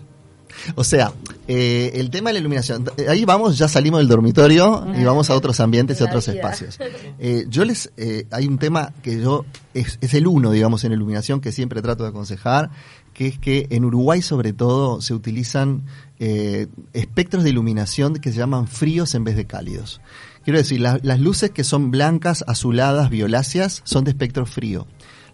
O 0.75 0.85
sea, 0.85 1.12
eh, 1.49 1.93
el 1.95 2.11
tema 2.11 2.31
de 2.31 2.35
la 2.35 2.40
iluminación. 2.40 2.85
eh, 2.97 3.07
Ahí 3.09 3.25
vamos, 3.25 3.57
ya 3.59 3.69
salimos 3.69 4.00
del 4.00 4.09
dormitorio 4.09 4.87
y 4.97 5.05
vamos 5.05 5.31
a 5.31 5.35
otros 5.35 5.59
ambientes 5.61 6.00
y 6.00 6.05
otros 6.05 6.29
espacios. 6.37 6.79
Eh, 7.19 7.47
yo 7.49 7.64
les, 7.64 7.90
eh, 7.97 8.26
hay 8.31 8.47
un 8.47 8.59
tema 8.59 8.93
que 9.02 9.21
yo 9.21 9.45
es, 9.75 9.99
es 10.00 10.14
el 10.14 10.26
uno, 10.26 10.50
digamos, 10.50 10.85
en 10.85 10.93
iluminación 10.93 11.40
que 11.40 11.52
siempre 11.52 11.83
trato 11.83 12.02
de 12.05 12.11
aconsejar, 12.11 12.71
que 13.14 13.26
es 13.26 13.38
que 13.38 13.67
en 13.71 13.85
Uruguay 13.85 14.23
sobre 14.23 14.52
todo 14.52 15.00
se 15.00 15.14
utilizan 15.14 15.83
eh, 16.19 16.69
espectros 16.93 17.43
de 17.45 17.50
iluminación 17.50 18.14
que 18.14 18.31
se 18.33 18.38
llaman 18.38 18.69
fríos 18.69 19.14
en 19.14 19.25
vez 19.25 19.37
de 19.37 19.47
cálidos. 19.47 20.00
Quiero 20.45 20.59
decir, 20.59 20.81
la- 20.81 21.00
las 21.02 21.21
luces 21.21 21.50
que 21.50 21.64
son 21.64 21.90
blancas, 21.90 22.45
azuladas, 22.47 23.11
violáceas 23.11 23.83
son 23.85 24.05
de 24.05 24.11
espectro 24.11 24.47
frío. 24.47 24.87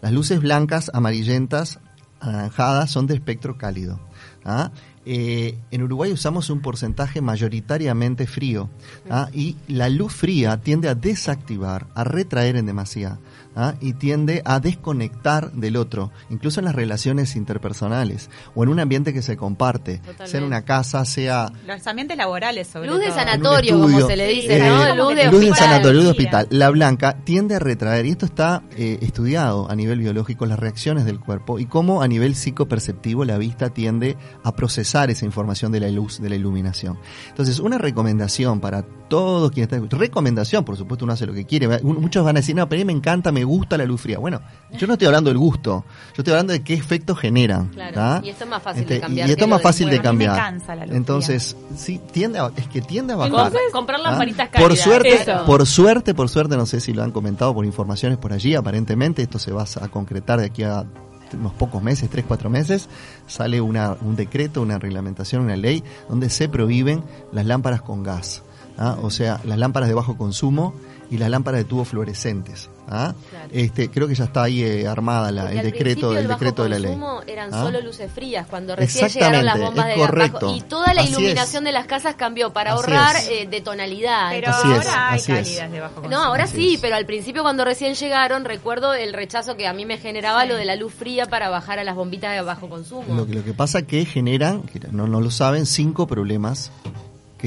Las 0.02 0.12
luces 0.12 0.40
blancas, 0.40 0.90
amarillentas, 0.94 1.78
anaranjadas 2.20 2.90
son 2.90 3.06
de 3.06 3.14
espectro 3.14 3.56
cálido. 3.58 4.00
¿Ah? 4.46 4.70
Eh, 5.04 5.58
en 5.70 5.82
Uruguay 5.82 6.10
usamos 6.12 6.50
un 6.50 6.60
porcentaje 6.60 7.20
mayoritariamente 7.20 8.26
frío 8.26 8.70
¿ah? 9.10 9.28
y 9.32 9.56
la 9.68 9.88
luz 9.88 10.12
fría 10.12 10.56
tiende 10.56 10.88
a 10.88 10.94
desactivar, 10.94 11.86
a 11.94 12.02
retraer 12.04 12.56
en 12.56 12.66
demasía 12.66 13.18
¿ah? 13.56 13.74
y 13.80 13.94
tiende 13.94 14.42
a 14.44 14.60
desconectar 14.60 15.50
del 15.52 15.76
otro, 15.76 16.12
incluso 16.30 16.60
en 16.60 16.66
las 16.66 16.74
relaciones 16.74 17.34
interpersonales 17.34 18.30
o 18.54 18.62
en 18.62 18.68
un 18.68 18.78
ambiente 18.78 19.12
que 19.12 19.22
se 19.22 19.36
comparte, 19.36 19.98
Totalmente. 19.98 20.26
sea 20.28 20.40
en 20.40 20.46
una 20.46 20.64
casa, 20.64 21.04
sea 21.04 21.50
Los 21.66 21.86
ambientes 21.86 22.16
laborales, 22.16 22.68
sobre 22.68 22.88
Luz 22.88 23.00
de 23.00 23.10
sanatorio, 23.10 23.80
como 23.80 24.06
se 24.06 24.16
le 24.16 24.28
dice, 24.28 24.58
Eh, 24.58 24.68
¿no? 24.68 24.94
Luz 24.94 25.16
de 25.16 25.24
luz 25.24 25.34
hospital. 25.34 25.56
sanatorio, 25.56 25.92
luz 25.94 26.04
de 26.04 26.10
hospital. 26.10 26.46
La 26.50 26.70
blanca 26.70 27.16
tiende 27.24 27.54
a 27.56 27.58
retraer, 27.58 28.06
y 28.06 28.10
esto 28.10 28.26
está 28.26 28.62
eh, 28.76 28.98
estudiado 29.00 29.70
a 29.70 29.74
nivel 29.74 29.98
biológico, 29.98 30.46
las 30.46 30.58
reacciones 30.58 31.04
del 31.04 31.18
cuerpo 31.18 31.58
y 31.58 31.66
cómo 31.66 32.02
a 32.02 32.08
nivel 32.08 32.34
psicoperceptivo 32.34 33.24
la 33.24 33.38
vista 33.38 33.70
tiende 33.70 34.16
a 34.44 34.54
procesar 34.54 35.10
esa 35.10 35.24
información 35.24 35.72
de 35.72 35.80
la 35.80 35.88
luz, 35.88 36.20
de 36.20 36.28
la 36.28 36.36
iluminación. 36.36 36.98
Entonces, 37.28 37.58
una 37.58 37.78
recomendación 37.78 38.60
para 38.60 38.82
todos 39.08 39.50
quienes 39.52 39.72
están 39.72 39.88
recomendación, 39.98 40.64
por 40.64 40.76
supuesto 40.76 41.04
uno 41.04 41.14
hace 41.14 41.26
lo 41.26 41.32
que 41.32 41.44
quiere. 41.46 41.68
Muchos 41.82 42.24
van 42.24 42.36
a 42.36 42.40
decir, 42.40 42.54
no, 42.56 42.68
pero 42.68 42.80
a 42.80 42.84
mí 42.84 42.86
me 42.86 42.92
encanta, 42.92 43.32
me 43.32 43.44
gusta 43.46 43.78
la 43.78 43.84
luz 43.86 44.02
fría. 44.02 44.18
Bueno, 44.18 44.40
yo 44.72 44.86
no 44.86 44.92
estoy 44.92 45.06
hablando 45.06 45.30
del 45.30 45.38
gusto, 45.38 45.84
yo 46.08 46.20
estoy 46.22 46.32
hablando 46.32 46.52
de 46.52 46.62
qué 46.62 46.74
efectos 46.74 47.18
generan. 47.18 47.68
Claro, 47.68 48.24
y 48.26 48.28
esto 48.28 48.44
es 48.44 48.50
más 48.50 48.62
fácil 48.62 48.86
de 48.86 48.94
Este, 48.94 49.00
cambiar 49.00 49.28
Y 49.28 49.32
esto 49.32 49.44
es 49.44 49.50
más 49.50 49.62
fácil 49.62 49.88
de 49.88 49.96
me 49.96 50.02
cambiar. 50.02 50.36
cansa 50.36 50.74
la 50.74 50.86
luz 50.86 50.94
Entonces, 50.94 51.56
sí, 51.74 52.00
tiende 52.12 52.38
a, 52.38 52.50
es 52.56 52.66
que 52.68 52.82
tiende 52.82 53.14
a 53.14 53.16
bajar. 53.16 53.32
Entonces, 53.32 53.60
comprar 53.72 54.00
¿Ah? 54.00 54.10
lamparitas 54.10 54.50
cálidas. 54.50 54.68
Por 54.68 54.76
suerte, 54.76 55.14
Eso. 55.14 55.44
por 55.46 55.66
suerte, 55.66 56.14
por 56.14 56.28
suerte, 56.28 56.56
no 56.56 56.66
sé 56.66 56.80
si 56.80 56.92
lo 56.92 57.02
han 57.02 57.12
comentado 57.12 57.54
por 57.54 57.64
informaciones 57.64 58.18
por 58.18 58.32
allí, 58.32 58.54
aparentemente 58.54 59.22
esto 59.22 59.38
se 59.38 59.52
va 59.52 59.64
a 59.80 59.88
concretar 59.88 60.40
de 60.40 60.46
aquí 60.46 60.62
a 60.62 60.84
unos 61.32 61.52
pocos 61.54 61.82
meses, 61.82 62.08
tres, 62.08 62.24
cuatro 62.26 62.50
meses, 62.50 62.88
sale 63.26 63.60
una, 63.60 63.96
un 64.00 64.14
decreto, 64.16 64.62
una 64.62 64.78
reglamentación, 64.78 65.42
una 65.42 65.56
ley, 65.56 65.82
donde 66.08 66.30
se 66.30 66.48
prohíben 66.48 67.02
las 67.32 67.46
lámparas 67.46 67.82
con 67.82 68.02
gas. 68.02 68.42
¿ah? 68.78 68.96
O 69.02 69.10
sea, 69.10 69.40
las 69.44 69.58
lámparas 69.58 69.88
de 69.88 69.94
bajo 69.94 70.16
consumo 70.16 70.74
y 71.10 71.18
las 71.18 71.30
lámparas 71.30 71.58
de 71.60 71.64
tubos 71.64 71.88
fluorescentes. 71.88 72.68
¿ah? 72.88 73.14
Claro. 73.30 73.48
Este, 73.52 73.90
creo 73.90 74.06
que 74.08 74.14
ya 74.14 74.24
está 74.24 74.44
ahí 74.44 74.62
eh, 74.62 74.86
armada 74.86 75.30
la- 75.32 75.50
el 75.52 75.62
decreto, 75.62 76.16
el 76.16 76.26
bajo 76.28 76.38
decreto 76.38 76.62
de 76.64 76.68
la 76.68 76.78
ley. 76.78 76.90
consumo 76.92 77.20
eran 77.26 77.52
¿Ah? 77.52 77.62
solo 77.64 77.80
luces 77.80 78.10
frías 78.12 78.46
cuando 78.48 78.76
recién 78.76 79.08
llegaron 79.08 79.44
las 79.44 79.58
bombas 79.58 79.86
es 79.88 79.94
de 79.94 80.00
gas 80.00 80.06
correcto. 80.10 80.46
bajo 80.46 80.56
y 80.56 80.60
toda 80.62 80.94
la 80.94 81.00
Así 81.02 81.10
iluminación 81.10 81.64
es. 81.64 81.68
de 81.68 81.72
las 81.72 81.86
casas 81.86 82.14
cambió 82.14 82.52
para 82.52 82.72
Así 82.72 82.78
ahorrar 82.80 83.16
eh, 83.30 83.46
de 83.50 83.60
tonalidad. 83.60 84.30
Pero 84.30 84.50
Así 84.50 84.68
es, 84.72 84.78
ahora 84.86 85.08
hay 85.10 85.18
así 85.18 85.32
es. 85.32 85.38
cálidas 85.38 85.72
de 85.72 85.80
bajo 85.80 85.94
No, 85.96 86.02
consumo. 86.02 86.22
ahora 86.24 86.44
Así 86.44 86.56
sí, 86.56 86.74
es. 86.74 86.80
pero 86.80 86.96
al 86.96 87.06
principio 87.06 87.42
cuando 87.42 87.64
recién 87.64 87.94
llegaron, 87.94 88.44
recuerdo 88.44 88.94
el 88.94 89.12
rechazo 89.12 89.56
que 89.56 89.66
a 89.66 89.72
mí 89.72 89.84
me 89.84 89.98
generaba 89.98 90.44
lo 90.44 90.54
de 90.56 90.64
la 90.64 90.76
luz 90.76 90.92
fría 90.94 91.26
para 91.26 91.48
bajar 91.48 91.78
a 91.78 91.84
las 91.84 91.96
bombitas 91.96 92.32
de 92.34 92.40
bajo 92.42 92.68
consumo. 92.68 93.14
Lo 93.14 93.26
que, 93.26 93.34
lo 93.34 93.42
que 93.44 93.52
pasa 93.52 93.82
que 93.82 94.04
generan, 94.04 94.62
que 94.62 94.78
no, 94.92 95.06
no 95.08 95.20
lo 95.20 95.30
saben, 95.30 95.66
cinco 95.66 96.06
problemas 96.06 96.70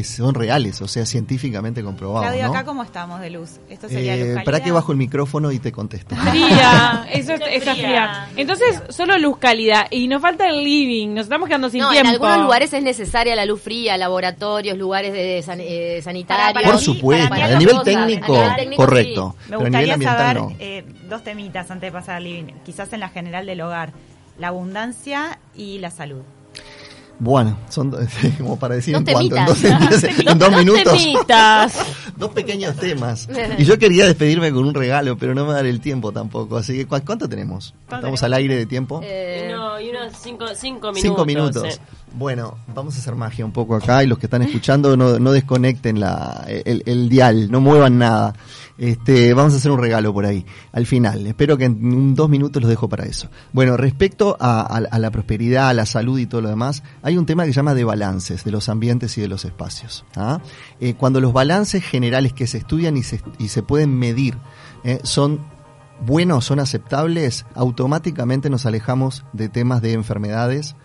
que 0.02 0.08
son 0.08 0.34
reales, 0.36 0.82
o 0.82 0.88
sea, 0.88 1.06
científicamente 1.06 1.84
comprobados. 1.84 2.28
Claudio, 2.28 2.46
¿no? 2.48 2.52
acá 2.54 2.66
cómo 2.66 2.84
estamos 2.84 3.20
de 3.22 3.30
luz. 3.30 3.60
Esto 3.70 3.88
sería 3.90 4.16
Eh, 4.16 4.36
luz 4.36 4.44
para 4.44 4.62
que 4.62 4.72
bajo 4.72 4.92
el 4.92 4.98
micrófono 4.98 5.52
y 5.52 5.60
te 5.60 5.72
contesto. 5.72 6.16
Fría, 6.16 7.06
eso 7.14 7.34
es, 7.34 7.42
Está 7.50 7.74
fría. 7.76 7.88
fría. 7.88 8.28
Entonces, 8.38 8.82
solo 8.90 9.18
luz 9.18 9.38
cálida. 9.38 9.88
Y 9.92 10.08
nos 10.08 10.22
falta 10.22 10.48
el 10.50 10.64
living, 10.64 11.10
nos 11.14 11.24
estamos 11.24 11.48
quedando 11.48 11.70
sin 11.70 11.82
no, 11.82 11.92
tiempo. 11.92 12.08
en 12.10 12.14
algunos 12.16 12.42
lugares 12.44 12.74
es 12.74 12.84
necesaria 12.84 13.36
la 13.36 13.46
luz 13.46 13.62
fría, 13.62 13.98
laboratorios, 13.98 14.78
lugares 14.78 15.14
de 15.14 15.42
san- 15.44 15.60
eh, 15.62 16.02
sanitarios. 16.04 16.54
Para 16.54 16.66
Por 16.68 16.76
mí- 16.80 16.82
supuesto, 16.84 17.34
a 17.34 17.48
nivel 17.58 17.68
cosas, 17.76 17.84
técnico, 17.84 18.36
a 18.36 18.40
nivel 18.42 18.56
técnico, 18.56 18.84
correcto. 18.84 19.36
Me 19.38 19.46
pero 19.46 19.60
a 19.60 19.70
nivel 19.70 19.72
gustaría 19.72 19.94
ambiental 19.94 20.18
saber 20.18 20.38
no. 20.38 20.56
eh, 20.60 20.86
dos 21.10 21.24
temitas 21.24 21.70
antes 21.72 21.88
de 21.88 21.92
pasar 21.92 22.16
al 22.16 22.24
living. 22.24 22.54
Quizás 22.66 22.92
en 22.94 23.00
la 23.02 23.10
general 23.10 23.46
del 23.46 23.62
hogar. 23.62 23.92
La 24.38 24.48
abundancia 24.50 25.40
y 25.56 25.80
la 25.80 25.92
salud. 25.92 26.22
Bueno, 27.20 27.58
son 27.70 27.92
como 28.38 28.58
para 28.58 28.76
decir 28.76 28.94
Dos 28.98 29.04
en 29.08 29.14
cuánto, 29.14 29.36
en 29.36 29.46
dos, 29.46 29.62
temitas. 29.62 30.04
en 30.26 30.40
dos 30.40 30.52
minutos. 30.58 31.04
Dos 32.20 32.32
pequeños 32.32 32.76
temas. 32.76 33.30
Y 33.58 33.64
yo 33.64 33.80
quería 33.80 34.06
despedirme 34.06 34.52
con 34.52 34.66
un 34.66 34.74
regalo, 34.74 35.18
pero 35.18 35.34
no 35.34 35.42
me 35.44 35.48
va 35.48 35.54
a 35.54 35.58
dar 35.58 35.66
el 35.68 35.80
tiempo 35.80 36.12
tampoco. 36.12 36.58
Así 36.58 36.76
que, 36.76 36.86
¿cu- 36.86 37.00
¿cuánto 37.06 37.30
tenemos? 37.30 37.74
¿Estamos 37.84 38.02
tenemos? 38.02 38.24
al 38.24 38.34
aire 38.34 38.58
de 38.58 38.66
tiempo? 38.66 39.00
Eh, 39.04 39.48
No, 39.50 39.80
y 39.80 39.90
unos 39.90 40.12
cinco, 40.22 40.46
cinco 40.54 40.88
minutos. 40.92 41.02
Cinco 41.02 41.26
minutos. 41.26 41.64
eh. 41.64 41.80
Bueno, 42.14 42.58
vamos 42.74 42.96
a 42.96 43.00
hacer 43.00 43.16
magia 43.16 43.46
un 43.46 43.52
poco 43.52 43.76
acá 43.76 44.04
y 44.04 44.08
los 44.08 44.18
que 44.18 44.26
están 44.26 44.42
escuchando 44.42 44.98
no, 44.98 45.20
no 45.20 45.32
desconecten 45.32 46.00
la, 46.00 46.46
el, 46.48 47.10
dial, 47.10 47.52
no 47.52 47.62
muevan 47.62 47.98
nada. 47.98 48.34
Este, 48.78 49.34
vamos 49.34 49.54
a 49.54 49.58
hacer 49.58 49.72
un 49.72 49.80
regalo 49.80 50.14
por 50.14 50.26
ahí, 50.26 50.46
al 50.72 50.86
final. 50.86 51.28
Espero 51.28 51.58
que 51.58 51.66
en 51.66 52.16
dos 52.16 52.30
minutos 52.30 52.62
los 52.62 52.70
dejo 52.70 52.90
para 52.90 53.06
eso. 53.06 53.30
Bueno, 53.54 53.78
respecto 53.78 54.38
a 54.40 54.80
la 54.98 55.12
prosperidad, 55.12 55.70
a 55.70 55.74
la 55.74 55.86
salud 55.86 56.18
y 56.20 56.26
todo 56.26 56.42
lo 56.42 56.50
demás, 56.50 56.84
hay 57.02 57.18
un 57.18 57.26
tema 57.26 57.46
que 57.46 57.52
se 57.52 57.58
llama 57.58 57.74
de 57.74 57.84
balances 57.84 58.44
de 58.44 58.52
los 58.52 58.70
ambientes 58.70 59.18
y 59.18 59.22
de 59.22 59.28
los 59.28 59.46
espacios. 59.46 60.06
¿ah? 60.16 60.40
Eh, 60.80 60.94
cuando 60.96 61.22
los 61.22 61.34
balances 61.34 61.84
generales 61.84 62.34
que 62.34 62.48
se 62.48 62.58
estudian 62.58 62.98
y 62.98 63.04
se, 63.04 63.22
y 63.38 63.50
se 63.50 63.64
pueden 63.64 63.98
medir 63.98 64.38
eh, 64.84 65.00
son 65.04 65.40
buenos, 66.06 66.46
son 66.46 66.60
aceptables, 66.60 67.46
automáticamente 67.56 68.50
nos 68.50 68.66
alejamos 68.66 69.26
de 69.34 69.50
temas 69.50 69.82
de 69.82 69.94
enfermedades, 69.94 70.76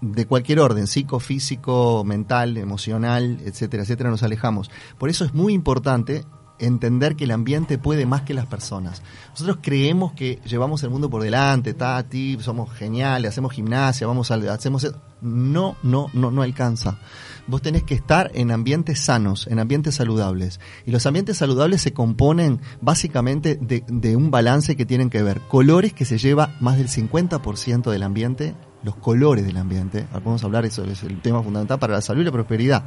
de 0.00 0.26
cualquier 0.26 0.60
orden, 0.60 0.86
psicofísico, 0.86 2.04
mental, 2.04 2.56
emocional, 2.56 3.38
etcétera, 3.44 3.82
etcétera, 3.82 4.10
nos 4.10 4.22
alejamos. 4.22 4.70
Por 4.98 5.08
eso 5.08 5.24
es 5.24 5.34
muy 5.34 5.52
importante 5.52 6.24
entender 6.58 7.16
que 7.16 7.24
el 7.24 7.30
ambiente 7.30 7.78
puede 7.78 8.06
más 8.06 8.22
que 8.22 8.34
las 8.34 8.46
personas. 8.46 9.02
Nosotros 9.30 9.58
creemos 9.62 10.12
que 10.12 10.40
llevamos 10.46 10.82
el 10.82 10.90
mundo 10.90 11.10
por 11.10 11.22
delante, 11.22 11.74
tati, 11.74 12.38
somos 12.40 12.72
geniales, 12.72 13.30
hacemos 13.30 13.52
gimnasia, 13.52 14.06
vamos 14.06 14.30
al, 14.30 14.48
hacemos 14.48 14.84
e-". 14.84 14.92
no, 15.20 15.76
no, 15.82 16.08
no, 16.12 16.30
no 16.30 16.42
alcanza. 16.42 16.98
Vos 17.46 17.62
tenés 17.62 17.84
que 17.84 17.94
estar 17.94 18.30
en 18.34 18.50
ambientes 18.50 19.00
sanos, 19.00 19.46
en 19.46 19.58
ambientes 19.58 19.94
saludables. 19.94 20.60
Y 20.84 20.90
los 20.90 21.06
ambientes 21.06 21.36
saludables 21.36 21.80
se 21.80 21.92
componen 21.92 22.60
básicamente 22.80 23.56
de, 23.60 23.84
de 23.86 24.16
un 24.16 24.30
balance 24.30 24.76
que 24.76 24.86
tienen 24.86 25.10
que 25.10 25.22
ver 25.22 25.40
colores 25.42 25.92
que 25.92 26.04
se 26.04 26.18
lleva 26.18 26.56
más 26.60 26.76
del 26.76 26.88
50% 26.88 27.90
del 27.90 28.02
ambiente, 28.02 28.54
los 28.82 28.96
colores 28.96 29.46
del 29.46 29.56
ambiente. 29.56 30.06
Ahora 30.08 30.20
podemos 30.20 30.44
hablar, 30.44 30.64
eso 30.64 30.84
es 30.84 31.02
el 31.02 31.20
tema 31.20 31.42
fundamental 31.42 31.78
para 31.78 31.94
la 31.94 32.00
salud 32.00 32.22
y 32.22 32.24
la 32.24 32.32
prosperidad. 32.32 32.84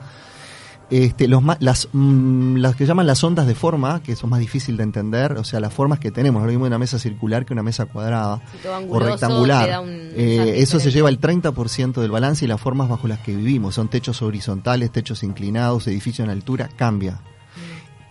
Este, 0.90 1.28
los 1.28 1.44
las, 1.60 1.88
mm, 1.92 2.56
las 2.58 2.76
que 2.76 2.88
llaman 2.88 3.06
las 3.06 3.24
ondas 3.24 3.46
de 3.46 3.54
forma, 3.54 4.02
que 4.02 4.16
son 4.16 4.32
más 4.32 4.40
difícil 4.40 4.76
de 4.76 4.84
entender, 4.84 5.34
o 5.34 5.44
sea, 5.44 5.60
las 5.60 5.72
formas 5.72 6.00
que 6.00 6.10
tenemos, 6.10 6.42
lo 6.42 6.50
mismo 6.50 6.66
una 6.66 6.80
mesa 6.80 6.98
circular 6.98 7.46
que 7.46 7.54
una 7.54 7.62
mesa 7.62 7.86
cuadrada 7.86 8.42
Si 8.60 8.68
o 8.68 9.00
rectangular. 9.00 9.82
un 9.82 9.90
Eh, 10.16 10.56
eso 10.58 10.80
se 10.80 10.90
lleva 10.90 11.10
el 11.10 11.20
30% 11.20 12.02
del 12.02 12.10
balance 12.10 12.44
y 12.44 12.48
las 12.48 12.60
formas 12.60 12.90
bajo 12.90 13.08
las 13.08 13.20
que 13.20 13.36
vivimos. 13.36 13.76
Son 13.76 13.88
techos 13.88 14.24
horizontales, 14.24 14.92
techos 14.92 15.22
inclinados, 15.22 15.86
edificios 15.88 16.26
en 16.26 16.32
altura, 16.32 16.70
cambia. 16.76 17.22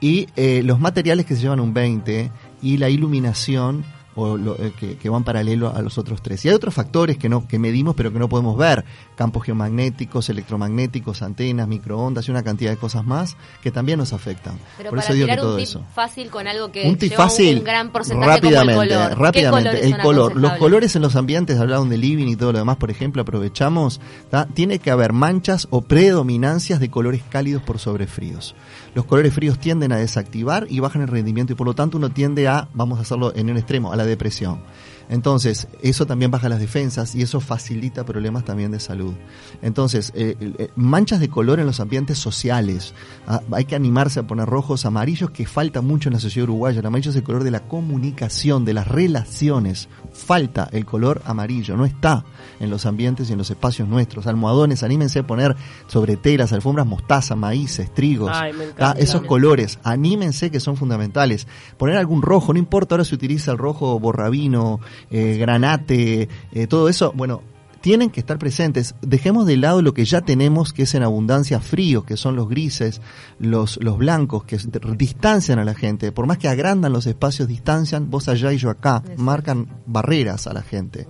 Y 0.01 0.29
eh, 0.37 0.63
los 0.65 0.79
materiales 0.79 1.27
que 1.27 1.35
se 1.35 1.43
llevan 1.43 1.59
un 1.59 1.75
20 1.75 2.31
y 2.63 2.77
la 2.77 2.89
iluminación 2.89 3.85
o 4.19 4.37
lo- 4.37 4.57
eh, 4.57 4.73
que, 4.79 4.97
que 4.97 5.09
van 5.09 5.23
paralelo 5.25 5.73
a 5.75 5.81
los 5.83 5.97
otros 5.99 6.21
tres. 6.23 6.45
Y 6.45 6.49
hay 6.49 6.55
otros 6.55 6.75
factores 6.75 7.17
que 7.19 7.29
no 7.29 7.47
que 7.47 7.59
medimos 7.59 7.95
pero 7.95 8.13
que 8.13 8.19
no 8.19 8.29
podemos 8.29 8.57
ver, 8.59 8.85
campos 9.17 9.45
geomagnéticos, 9.45 10.29
electromagnéticos, 10.29 11.23
antenas, 11.23 11.69
microondas 11.69 12.27
y 12.29 12.31
una 12.31 12.43
cantidad 12.43 12.71
de 12.71 12.77
cosas 12.77 13.05
más 13.05 13.37
que 13.63 13.71
también 13.71 13.99
nos 13.99 14.13
afectan. 14.13 14.59
Pero 14.77 14.91
Por 14.91 14.99
para 14.99 15.07
eso 15.09 15.15
digo 15.15 15.27
que 15.27 15.33
tirar 15.33 15.45
un 15.45 15.51
todo 15.51 15.57
tip 15.59 15.65
eso. 15.69 15.83
fácil 15.95 16.31
con 16.31 16.47
algo 16.49 16.73
que 16.73 16.89
Un 16.89 16.97
tip 16.97 17.11
lleva 17.11 17.25
fácil, 17.25 17.59
un 17.59 17.65
gran 17.65 17.91
porcentaje 17.93 18.31
rápidamente, 18.33 18.73
como 18.75 18.83
el 18.83 18.89
color. 18.89 19.09
¿Qué 19.09 19.15
rápidamente, 19.15 19.87
el 19.87 19.99
color. 19.99 20.37
Los 20.37 20.53
colores 20.55 20.97
en 20.97 21.03
los 21.03 21.17
ambientes, 21.17 21.59
hablaron 21.59 21.89
de 21.89 21.97
living 21.99 22.27
y 22.29 22.37
todo 22.37 22.53
lo 22.53 22.59
demás, 22.59 22.77
por 22.77 22.91
ejemplo, 22.91 23.23
aprovechamos, 23.23 24.01
¿tá? 24.31 24.47
tiene 24.53 24.79
que 24.81 24.91
haber 24.91 25.13
manchas 25.13 25.69
o 25.71 25.83
predominancias 25.83 26.81
de 26.81 26.91
colores 26.91 27.23
cálidos 27.29 27.63
por 27.63 27.79
sobre 27.79 28.07
fríos. 28.07 28.55
Los 28.95 29.05
colores 29.05 29.35
fríos 29.35 29.59
tienden 29.59 29.93
a 29.93 29.97
desactivar 29.97 30.67
y 30.69 30.81
bajan 30.81 31.03
el 31.03 31.09
rendimiento 31.09 31.53
y 31.53 31.57
por 31.57 31.67
lo 31.67 31.75
tanto 31.75 31.99
uno 31.99 32.11
tiende 32.11 32.49
a, 32.49 32.69
vamos 32.75 32.99
a 32.99 33.03
hacerlo 33.03 33.33
en 33.35 33.51
un 33.51 33.57
extremo, 33.57 33.93
a 33.93 33.97
la 33.97 34.05
depresión. 34.05 34.61
Entonces, 35.09 35.69
eso 35.83 36.07
también 36.07 36.31
baja 36.31 36.49
las 36.49 36.61
defensas 36.61 37.15
y 37.15 37.23
eso 37.23 37.41
facilita 37.41 38.05
problemas 38.05 38.45
también 38.45 38.71
de 38.71 38.81
salud. 38.81 39.15
Entonces, 39.63 40.13
eh, 40.15 40.37
eh, 40.41 40.69
manchas 40.77 41.21
de 41.21 41.29
color 41.29 41.61
en 41.61 41.67
los 41.67 41.81
ambientes 41.81 42.19
sociales. 42.19 42.95
Ah, 43.27 43.41
hay 43.53 43.65
que 43.65 43.75
animarse 43.75 44.21
a 44.21 44.27
poner 44.27 44.47
rojos, 44.47 44.85
amarillos, 44.85 45.31
que 45.31 45.47
falta 45.47 45.81
mucho 45.81 46.09
en 46.09 46.15
la 46.15 46.21
sociedad 46.21 46.49
uruguaya. 46.49 46.81
El 46.81 46.87
amarillo 46.87 47.11
es 47.11 47.17
el 47.17 47.23
color 47.23 47.45
de 47.45 47.51
la 47.51 47.61
comunicación, 47.61 48.65
de 48.65 48.75
las 48.75 48.87
relaciones. 48.87 49.89
Falta 50.13 50.69
el 50.73 50.85
color 50.85 51.23
amarillo, 51.25 51.77
no 51.77 51.87
está 51.87 52.25
en 52.61 52.71
los 52.71 52.85
ambientes 52.85 53.31
y 53.31 53.33
en 53.33 53.39
los 53.39 53.51
espacios 53.51 53.89
nuestros. 53.89 54.27
Almohadones, 54.27 54.83
anímense 54.83 55.21
a 55.21 55.27
poner 55.27 55.57
sobre 55.87 56.17
telas, 56.17 56.53
alfombras, 56.53 56.87
mostaza, 56.87 57.35
maíces, 57.35 57.93
trigos. 57.95 58.33
Ay, 58.35 58.51
encanta. 58.51 58.91
Ah, 58.91 58.95
esos 58.99 59.23
colores, 59.23 59.79
anímense 59.85 60.51
que 60.51 60.61
son 60.61 60.77
fundamentales. 60.77 61.47
Poner 61.79 61.97
algún 61.97 62.21
rojo, 62.21 62.53
no 62.53 62.59
importa, 62.59 62.95
ahora 62.95 63.05
se 63.05 63.15
utiliza 63.15 63.53
el 63.53 63.59
rojo 63.59 63.99
borrabino, 63.99 64.81
eh, 65.11 65.37
granate, 65.39 66.29
eh, 66.53 66.67
todo 66.67 66.89
eso, 66.89 67.13
bueno, 67.15 67.43
tienen 67.81 68.11
que 68.11 68.19
estar 68.19 68.39
presentes. 68.39 68.97
Dejemos 69.03 69.47
de 69.47 69.57
lado 69.57 69.83
lo 69.83 69.95
que 69.95 70.05
ya 70.05 70.21
tenemos, 70.21 70.73
que 70.73 70.83
es 70.83 70.95
en 70.97 71.05
abundancia 71.05 71.61
frío, 71.61 72.05
que 72.05 72.17
son 72.17 72.35
los 72.35 72.49
grises, 72.49 73.01
los, 73.39 73.79
los 73.81 73.97
blancos, 73.99 74.43
que 74.45 74.59
distancian 74.97 75.61
a 75.61 75.65
la 75.65 75.75
gente. 75.75 76.11
Por 76.11 76.27
más 76.27 76.39
que 76.39 76.49
agrandan 76.49 76.93
los 76.93 77.07
espacios, 77.07 77.47
distancian, 77.47 78.11
vos 78.11 78.29
allá 78.29 78.53
y 78.53 78.59
yo 78.59 78.71
acá, 78.71 79.05
marcan 79.17 79.69
barreras 79.87 80.49
a 80.49 80.53
la 80.55 80.63
gente. 80.63 81.07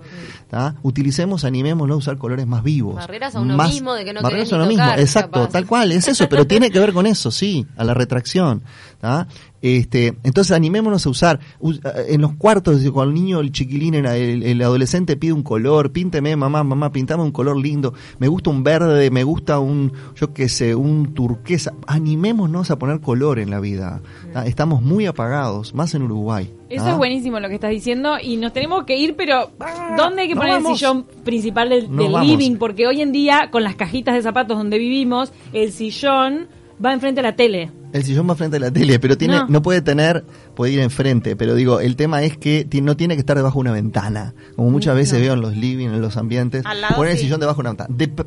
¿tá? 0.50 0.76
Utilicemos, 0.82 1.44
animémonos 1.44 1.94
a 1.94 1.98
usar 1.98 2.18
colores 2.18 2.46
más 2.46 2.62
vivos. 2.62 2.96
Barreras 2.96 3.34
a 3.34 3.40
uno 3.40 3.56
más- 3.56 3.70
mismo, 3.72 3.94
de 3.94 4.04
que 4.04 4.12
no 4.12 4.20
barreras 4.20 4.52
a 4.52 4.56
uno 4.56 4.66
mismo, 4.66 4.84
exacto, 4.98 5.40
capaz. 5.40 5.52
tal 5.52 5.66
cual, 5.66 5.90
es 5.92 6.06
eso, 6.06 6.28
pero 6.28 6.46
tiene 6.46 6.70
que 6.70 6.78
ver 6.80 6.92
con 6.92 7.06
eso, 7.06 7.30
sí, 7.30 7.66
a 7.78 7.84
la 7.84 7.94
retracción. 7.94 8.62
¿tá? 9.00 9.26
Este, 9.60 10.16
entonces 10.22 10.52
animémonos 10.52 11.04
a 11.06 11.10
usar 11.10 11.40
us- 11.58 11.80
en 12.08 12.20
los 12.20 12.34
cuartos 12.34 12.80
cuando 12.92 13.12
el 13.12 13.14
niño, 13.14 13.40
el 13.40 13.50
chiquilín, 13.50 13.94
el, 13.94 14.42
el 14.42 14.62
adolescente 14.62 15.16
pide 15.16 15.32
un 15.32 15.42
color, 15.42 15.90
pínteme 15.90 16.36
mamá, 16.36 16.62
mamá, 16.62 16.92
pintame 16.92 17.22
un 17.22 17.32
color 17.32 17.56
lindo, 17.56 17.92
me 18.18 18.28
gusta 18.28 18.50
un 18.50 18.62
verde, 18.62 19.10
me 19.10 19.24
gusta 19.24 19.58
un, 19.58 19.92
yo 20.14 20.32
qué 20.32 20.48
sé, 20.48 20.74
un 20.74 21.12
turquesa, 21.14 21.72
animémonos 21.86 22.70
a 22.70 22.78
poner 22.78 23.00
color 23.00 23.38
en 23.38 23.50
la 23.50 23.60
vida. 23.60 24.00
¿tá? 24.32 24.46
Estamos 24.46 24.82
muy 24.82 25.06
apagados, 25.06 25.74
más 25.74 25.94
en 25.94 26.02
Uruguay. 26.02 26.52
Eso 26.70 26.84
¿tá? 26.84 26.92
es 26.92 26.96
buenísimo 26.96 27.40
lo 27.40 27.48
que 27.48 27.54
estás 27.54 27.70
diciendo 27.70 28.16
y 28.22 28.36
nos 28.36 28.52
tenemos 28.52 28.84
que 28.84 28.96
ir, 28.96 29.16
pero 29.16 29.50
¿dónde 29.96 30.22
hay 30.22 30.28
que 30.28 30.36
poner 30.36 30.58
el 30.58 30.66
sillón 30.66 31.06
principal 31.24 31.70
del, 31.70 31.88
living? 32.22 32.56
Porque 32.56 32.86
hoy 32.86 33.00
en 33.00 33.10
día, 33.12 33.48
con 33.50 33.64
las 33.64 33.74
cajitas 33.74 34.14
de 34.14 34.22
zapatos 34.22 34.56
donde 34.56 34.78
vivimos, 34.78 35.32
el 35.52 35.72
sillón 35.72 36.46
va 36.84 36.92
enfrente 36.92 37.20
a 37.20 37.24
la 37.24 37.34
tele. 37.36 37.70
El 37.92 38.04
sillón 38.04 38.28
va 38.28 38.34
frente 38.34 38.58
a 38.58 38.60
la 38.60 38.70
tele, 38.70 38.98
pero 38.98 39.16
tiene, 39.16 39.36
No. 39.38 39.46
no. 39.48 39.62
puede 39.62 39.80
tener, 39.80 40.24
puede 40.54 40.72
ir 40.72 40.80
enfrente, 40.80 41.36
pero 41.36 41.54
digo, 41.54 41.80
el 41.80 41.96
tema 41.96 42.22
es 42.22 42.36
que 42.36 42.66
no 42.82 42.96
tiene 42.96 43.14
que 43.14 43.20
estar 43.20 43.36
debajo 43.36 43.56
de 43.58 43.60
una 43.62 43.72
ventana, 43.72 44.34
como 44.56 44.70
muchas 44.70 44.94
veces 44.94 45.20
veo 45.20 45.32
en 45.34 45.40
los 45.40 45.56
living, 45.56 45.86
en 45.86 46.00
los 46.02 46.16
ambientes, 46.18 46.64
poner 46.96 47.12
el 47.12 47.18
sillón 47.18 47.40
debajo 47.40 47.58
de 47.58 47.60
una 47.62 47.70
ventana, 47.70 47.94
de, 47.96 48.08
pe- 48.08 48.24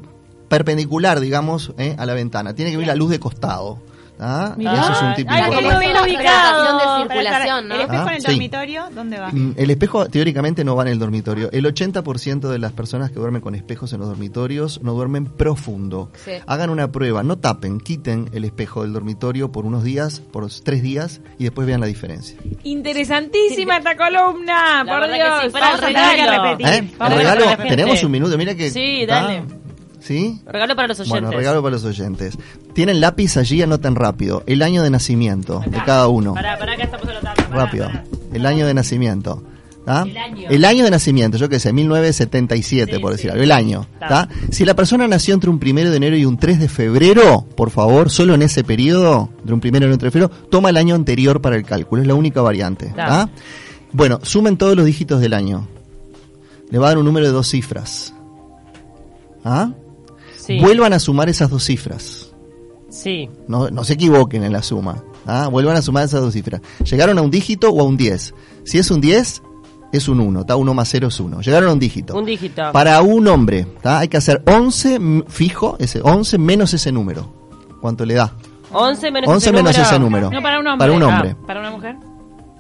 perpendicular, 0.47 1.19
digamos, 1.19 1.74
eh, 1.78 1.95
a 1.97 2.06
la 2.06 2.13
ventana, 2.13 2.54
tiene 2.56 2.71
que 2.71 2.78
ver 2.78 2.88
la 2.88 2.95
luz 2.95 3.10
de 3.12 3.19
costado. 3.19 3.80
¿Ah? 4.21 4.53
Mirá. 4.57 4.73
Eso 4.73 4.91
es 4.93 5.01
un 5.01 5.13
tip 5.15 5.27
Ay, 5.29 5.43
importante. 5.43 5.79
bien 5.79 5.93
la 5.93 6.03
ubicado. 6.03 6.63
relación 6.63 6.77
de 6.77 7.03
circulación, 7.13 7.67
¿no? 7.67 7.75
¿El 7.75 7.81
espejo 7.81 8.03
Ah, 8.03 8.10
en 8.10 8.15
el 8.15 8.21
sí. 8.21 8.27
dormitorio? 8.27 8.84
¿Dónde 8.95 9.19
va? 9.19 9.29
Mm, 9.31 9.53
El 9.57 9.69
espejo 9.71 10.05
teóricamente 10.05 10.63
no 10.63 10.75
va 10.75 10.84
en 10.84 10.89
el 10.89 10.99
dormitorio. 10.99 11.49
El 11.51 11.65
80% 11.65 12.49
de 12.49 12.60
las 12.60 12.71
personas 12.71 13.10
que 13.12 13.15
duermen 13.19 13.41
con 13.41 13.55
espejos 13.55 13.91
en 13.93 13.99
los 13.99 14.07
dormitorios 14.10 14.81
no 14.84 14.93
duermen 14.93 15.25
profundo. 15.25 16.12
Sí. 16.23 16.31
Hagan 16.47 16.69
una 16.69 16.91
prueba, 16.91 17.23
no 17.23 17.38
tapen, 17.38 17.79
quiten 17.79 18.29
el 18.34 18.45
espejo 18.45 18.84
del 18.84 18.93
dormitorio 18.93 19.51
por 19.51 19.65
unos 19.65 19.84
días, 19.84 20.19
por 20.19 20.47
tres 20.63 20.81
días 20.81 21.21
y 21.39 21.43
después 21.45 21.67
vean 21.67 21.79
la 21.81 21.88
diferencia. 21.88 22.38
Interesantísima 22.63 23.77
esta 23.77 23.95
columna, 23.95 24.84
La 24.84 24.91
por 24.91 25.01
verdad 25.10 25.15
que 25.15 25.21
sí, 25.21 25.41
Dios. 25.41 25.53
para 25.53 25.65
Vamos 25.67 25.81
a 25.84 25.88
el 25.88 25.93
tener 25.93 26.10
que 26.15 26.21
regalo. 26.21 26.43
repetir. 26.43 26.67
¿Eh? 26.67 26.91
Vamos 26.97 27.13
El 27.13 27.13
a 27.13 27.21
regalo, 27.21 27.39
para 27.45 27.51
la 27.51 27.57
gente. 27.63 27.75
tenemos 27.75 28.03
un 28.03 28.12
minuto, 28.12 28.38
mira 28.38 28.55
que... 28.55 28.69
Sí, 28.69 29.05
dale. 29.05 29.43
¿Sí? 30.02 30.42
Regalo 30.48 30.76
para 30.76 30.88
los 30.90 31.00
oyentes. 31.00 31.22
Bueno, 31.22 31.32
regalo 31.38 31.62
para 31.62 31.74
los 31.74 31.86
oyentes. 31.86 32.38
Tienen 32.74 33.00
lápiz 33.00 33.38
allí, 33.38 33.62
anoten 33.62 33.96
rápido. 33.96 34.44
El 34.48 34.62
año 34.64 34.82
de 34.84 34.90
nacimiento 34.90 35.62
de 35.66 35.78
cada 35.86 36.08
uno. 36.08 36.34
Pará, 36.34 36.58
pará, 36.58 36.76
que 36.76 36.84
estamos 36.84 37.08
anotando. 37.08 37.44
pará, 37.50 37.66
Rápido. 37.66 37.86
pará. 37.86 38.04
El 38.34 38.46
año 38.48 38.66
de 38.66 38.74
nacimiento. 38.74 39.44
¿tá? 39.86 40.02
El 40.04 40.18
año. 40.18 40.50
El 40.50 40.66
año 40.66 40.84
de 40.86 40.92
nacimiento, 40.92 41.38
yo 41.38 41.50
qué 41.50 41.60
sé, 41.60 41.72
1977, 41.72 42.96
Sí, 42.96 43.00
por 43.00 43.12
sí. 43.12 43.18
decir 43.18 43.32
algo. 43.32 43.44
El 43.44 43.52
año. 43.52 43.86
¿tá? 44.00 44.28
Si 44.50 44.66
la 44.66 44.76
persona 44.76 45.08
nació 45.08 45.34
entre 45.36 45.50
un 45.52 45.60
primero 45.60 45.92
de 45.92 45.98
enero 45.98 46.16
y 46.18 46.26
un 46.26 46.38
3 46.38 46.60
de 46.60 46.68
febrero, 46.68 47.46
por 47.56 47.70
favor, 47.70 48.10
solo 48.10 48.34
en 48.34 48.42
ese 48.42 48.64
periodo, 48.64 49.30
entre 49.40 49.54
un 49.54 49.60
primero 49.60 49.88
y 49.88 49.92
un 49.92 50.00
3 50.00 50.12
de 50.14 50.20
febrero, 50.20 50.48
toma 50.50 50.70
el 50.72 50.78
año 50.78 50.96
anterior 50.96 51.42
para 51.42 51.56
el 51.56 51.64
cálculo. 51.64 52.02
Es 52.02 52.08
la 52.08 52.16
única 52.16 52.42
variante. 52.42 52.88
¿tá? 52.96 53.30
Bueno, 53.92 54.20
sumen 54.24 54.58
todos 54.58 54.76
los 54.76 54.86
dígitos 54.86 55.22
del 55.22 55.34
año. 55.34 55.68
Le 56.72 56.80
va 56.80 56.88
a 56.88 56.90
dar 56.90 56.98
un 56.98 57.06
número 57.06 57.26
de 57.28 57.32
dos 57.34 57.48
cifras. 57.50 58.14
¿Ah? 59.44 59.72
Sí. 60.41 60.60
Vuelvan 60.60 60.93
a 60.93 60.99
sumar 60.99 61.30
esas 61.30 61.49
dos 61.49 61.63
cifras. 61.63 62.34
Sí. 62.89 63.30
No, 63.47 63.69
no 63.69 63.84
se 63.84 63.93
equivoquen 63.93 64.43
en 64.43 64.51
la 64.54 64.63
suma. 64.63 65.04
¿ah? 65.25 65.47
Vuelvan 65.49 65.77
a 65.77 65.82
sumar 65.82 66.04
esas 66.06 66.21
dos 66.21 66.34
cifras. 66.34 66.62
¿Llegaron 66.84 67.17
a 67.17 67.21
un 67.21 67.30
dígito 67.32 67.69
o 67.69 67.80
a 67.82 67.84
un 67.84 67.95
10? 67.95 68.34
Si 68.63 68.77
es 68.80 68.89
un 68.91 68.99
10, 69.01 69.43
es 69.93 70.08
un 70.08 70.19
1. 70.19 70.45
¿tá? 70.45 70.56
1 70.56 70.73
más 70.73 70.89
0 70.89 71.08
es 71.08 71.19
1. 71.19 71.41
Llegaron 71.41 71.69
a 71.69 71.73
un 71.73 71.80
dígito. 71.80 72.17
Un 72.17 72.25
dígito. 72.25 72.63
Para 72.73 73.01
un 73.01 73.27
hombre, 73.27 73.67
¿tá? 73.82 73.99
hay 73.99 74.08
que 74.08 74.17
hacer 74.17 74.41
11 74.47 74.95
m- 74.95 75.23
fijo, 75.27 75.75
ese 75.80 76.01
11 76.04 76.38
menos 76.38 76.73
ese 76.73 76.91
número. 76.91 77.32
¿Cuánto 77.80 78.04
le 78.06 78.15
da? 78.15 78.34
11 78.73 79.12
menos 79.12 79.30
11 79.30 79.38
ese 79.49 79.51
menos 79.54 79.71
número. 79.73 79.88
ese 79.89 79.99
número. 79.99 80.32
No, 80.32 80.41
para 80.41 80.60
un 80.60 80.67
hombre. 80.67 80.80
Para 80.88 80.93
un 80.97 81.04
Ah, 81.04 81.08
hombre. 81.15 81.36
para 81.47 81.60
una 81.60 81.71
mujer. 81.71 81.95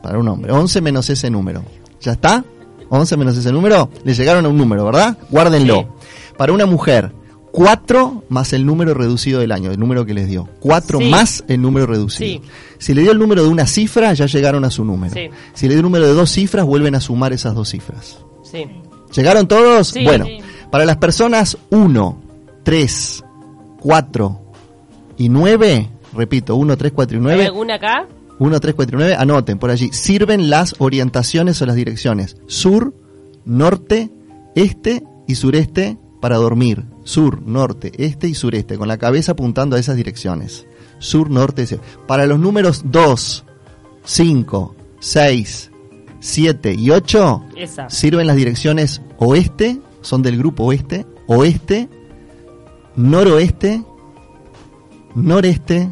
Para 0.03 0.19
un 0.19 0.27
hombre. 0.27 0.51
11 0.51 0.81
menos 0.81 1.09
ese 1.09 1.29
número. 1.29 1.63
¿Ya 1.99 2.13
está? 2.13 2.43
11 2.89 3.17
menos 3.17 3.37
ese 3.37 3.51
número. 3.51 3.89
Le 4.03 4.13
llegaron 4.13 4.45
a 4.45 4.49
un 4.49 4.57
número, 4.57 4.85
¿verdad? 4.85 5.17
Guárdenlo. 5.29 5.75
Sí. 5.99 6.07
Para 6.37 6.53
una 6.53 6.65
mujer, 6.65 7.11
4 7.51 8.23
más 8.29 8.53
el 8.53 8.65
número 8.65 8.93
reducido 8.93 9.39
del 9.41 9.51
año, 9.51 9.71
el 9.71 9.79
número 9.79 10.05
que 10.05 10.13
les 10.13 10.27
dio. 10.27 10.47
4 10.61 10.99
Sí. 10.99 11.09
más 11.09 11.43
el 11.47 11.61
número 11.61 11.85
reducido. 11.85 12.41
Sí. 12.41 12.49
Si 12.77 12.93
le 12.93 13.01
dio 13.01 13.11
el 13.11 13.19
número 13.19 13.43
de 13.43 13.49
una 13.49 13.67
cifra, 13.67 14.13
ya 14.13 14.25
llegaron 14.25 14.63
a 14.65 14.69
su 14.71 14.85
número. 14.85 15.13
Sí. 15.13 15.29
Si 15.53 15.67
le 15.67 15.73
dio 15.73 15.79
el 15.79 15.83
número 15.83 16.07
de 16.07 16.13
dos 16.13 16.31
cifras, 16.31 16.65
vuelven 16.65 16.95
a 16.95 17.01
sumar 17.01 17.33
esas 17.33 17.53
dos 17.53 17.69
cifras. 17.69 18.19
Sí. 18.43 18.65
¿Llegaron 19.15 19.47
todos? 19.47 19.93
Bueno, 20.03 20.25
para 20.71 20.85
las 20.85 20.97
personas 20.97 21.57
1, 21.69 22.21
3, 22.63 23.23
4 23.81 24.41
y 25.17 25.27
9, 25.29 25.89
repito, 26.13 26.55
1, 26.55 26.77
3, 26.77 26.91
4 26.95 27.15
y 27.15 27.19
¿Hay 27.19 27.23
9, 27.23 27.45
alguna 27.47 27.75
acá? 27.75 28.07
1, 28.39 28.59
3, 28.59 28.75
4 28.75 28.95
y 28.95 28.99
9, 29.01 29.15
anoten 29.19 29.59
por 29.59 29.69
allí. 29.69 29.89
Sirven 29.91 30.49
las 30.49 30.75
orientaciones 30.79 31.61
o 31.61 31.65
las 31.65 31.75
direcciones. 31.75 32.37
Sur, 32.47 32.93
norte, 33.43 34.09
este 34.55 35.03
y 35.27 35.35
sureste 35.35 35.97
para 36.21 36.37
dormir. 36.37 36.85
Sur, 37.03 37.41
norte, 37.41 37.91
este 37.97 38.27
y 38.27 38.35
sureste, 38.35 38.77
con 38.77 38.87
la 38.87 38.97
cabeza 38.97 39.33
apuntando 39.33 39.75
a 39.75 39.79
esas 39.79 39.95
direcciones. 39.95 40.65
Sur, 40.99 41.29
norte, 41.29 41.63
este. 41.63 41.79
Para 42.07 42.27
los 42.27 42.39
números 42.39 42.83
2, 42.85 43.45
5, 44.03 44.75
6, 44.99 45.71
7 46.19 46.73
y 46.73 46.89
8, 46.91 47.43
Esa. 47.55 47.89
sirven 47.89 48.27
las 48.27 48.35
direcciones 48.35 49.01
oeste, 49.17 49.79
son 50.01 50.21
del 50.21 50.37
grupo 50.37 50.63
oeste, 50.65 51.05
oeste, 51.27 51.89
noroeste, 52.95 53.83
noreste 55.15 55.91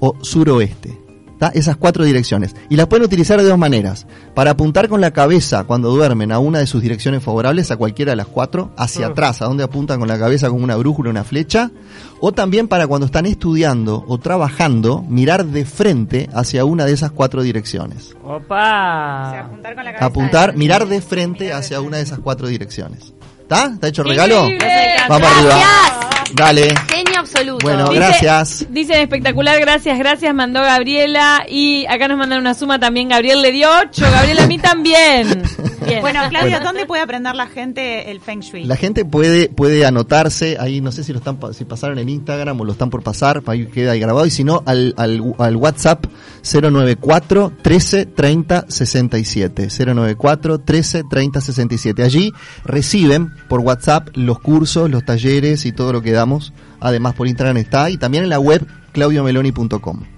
o 0.00 0.16
suroeste. 0.22 0.98
¿tá? 1.38 1.48
Esas 1.54 1.76
cuatro 1.76 2.04
direcciones. 2.04 2.54
Y 2.68 2.76
las 2.76 2.86
pueden 2.86 3.06
utilizar 3.06 3.40
de 3.40 3.48
dos 3.48 3.58
maneras. 3.58 4.06
Para 4.38 4.52
apuntar 4.52 4.88
con 4.88 5.00
la 5.00 5.10
cabeza 5.10 5.64
cuando 5.64 5.90
duermen 5.90 6.30
a 6.30 6.38
una 6.38 6.60
de 6.60 6.68
sus 6.68 6.80
direcciones 6.80 7.24
favorables, 7.24 7.72
a 7.72 7.76
cualquiera 7.76 8.12
de 8.12 8.16
las 8.16 8.28
cuatro, 8.28 8.70
hacia 8.76 9.08
Mm. 9.08 9.10
atrás, 9.10 9.42
a 9.42 9.46
donde 9.46 9.64
apuntan 9.64 9.98
con 9.98 10.06
la 10.06 10.16
cabeza 10.16 10.48
con 10.48 10.62
una 10.62 10.76
brújula, 10.76 11.10
una 11.10 11.24
flecha. 11.24 11.72
O 12.20 12.30
también 12.30 12.68
para 12.68 12.86
cuando 12.86 13.06
están 13.06 13.26
estudiando 13.26 14.04
o 14.06 14.18
trabajando, 14.18 15.04
mirar 15.08 15.44
de 15.44 15.64
frente 15.64 16.30
hacia 16.32 16.64
una 16.64 16.84
de 16.84 16.92
esas 16.92 17.10
cuatro 17.10 17.42
direcciones. 17.42 18.14
O 18.22 18.28
sea, 18.28 18.36
Opa. 18.36 19.38
apuntar 19.40 19.74
con 19.74 19.84
la 19.84 19.90
cabeza. 19.90 20.06
Apuntar, 20.06 20.52
de- 20.52 20.58
mirar 20.58 20.86
de 20.86 21.00
frente 21.00 21.52
hacia 21.52 21.80
una 21.80 21.96
de 21.96 22.04
esas 22.04 22.20
cuatro 22.20 22.46
direcciones. 22.46 23.12
¿Está? 23.40 23.64
¿Está 23.74 23.88
hecho 23.88 24.02
el 24.02 24.08
regalo? 24.10 24.46
Vamos 25.08 25.28
arriba. 25.36 26.07
Dale. 26.34 26.74
Genio 26.90 27.20
absoluto. 27.20 27.58
Bueno, 27.64 27.84
Dice- 27.88 27.94
gracias. 27.96 28.66
Dicen 28.70 29.00
espectacular, 29.00 29.58
gracias, 29.60 29.98
gracias, 29.98 30.34
mandó 30.34 30.60
Gabriela. 30.60 31.44
Y 31.48 31.86
acá 31.86 32.08
nos 32.08 32.18
mandan 32.18 32.40
una 32.40 32.54
suma 32.54 32.78
también, 32.78 33.08
Gabriel 33.08 33.42
le 33.42 33.52
dio 33.52 33.68
8, 33.82 34.04
Gabriel 34.10 34.38
a 34.40 34.46
mí 34.46 34.58
también. 34.58 35.42
Bien. 35.88 36.00
Bueno, 36.00 36.20
Claudio, 36.28 36.50
Bueno. 36.52 36.64
¿dónde 36.66 36.86
puede 36.86 37.02
aprender 37.02 37.34
la 37.34 37.46
gente 37.46 38.10
el 38.10 38.20
Feng 38.20 38.40
Shui? 38.40 38.64
La 38.64 38.76
gente 38.76 39.04
puede 39.04 39.48
puede 39.48 39.84
anotarse, 39.86 40.56
ahí 40.60 40.80
no 40.80 40.92
sé 40.92 41.04
si 41.04 41.12
lo 41.12 41.18
están 41.18 41.38
si 41.52 41.64
pasaron 41.64 41.98
en 41.98 42.08
Instagram 42.08 42.60
o 42.60 42.64
lo 42.64 42.72
están 42.72 42.90
por 42.90 43.02
pasar, 43.02 43.42
ahí 43.46 43.66
queda 43.66 43.92
ahí 43.92 44.00
grabado, 44.00 44.26
y 44.26 44.30
si 44.30 44.44
no, 44.44 44.62
al, 44.66 44.94
al, 44.96 45.22
al 45.38 45.56
WhatsApp 45.56 46.04
094 46.42 47.52
13 47.62 48.06
30 48.06 48.66
67. 48.68 49.68
094 49.68 50.58
13 50.60 51.04
30 51.08 51.40
67. 51.40 52.02
Allí 52.02 52.32
reciben 52.64 53.32
por 53.48 53.60
WhatsApp 53.60 54.08
los 54.14 54.38
cursos, 54.40 54.90
los 54.90 55.04
talleres 55.04 55.66
y 55.66 55.72
todo 55.72 55.92
lo 55.92 56.02
que 56.02 56.12
damos. 56.12 56.52
Además 56.80 57.14
por 57.14 57.26
Instagram 57.26 57.56
está 57.56 57.90
y 57.90 57.96
también 57.96 58.24
en 58.24 58.30
la 58.30 58.38
web 58.38 58.66
claudiomeloni.com. 58.92 60.17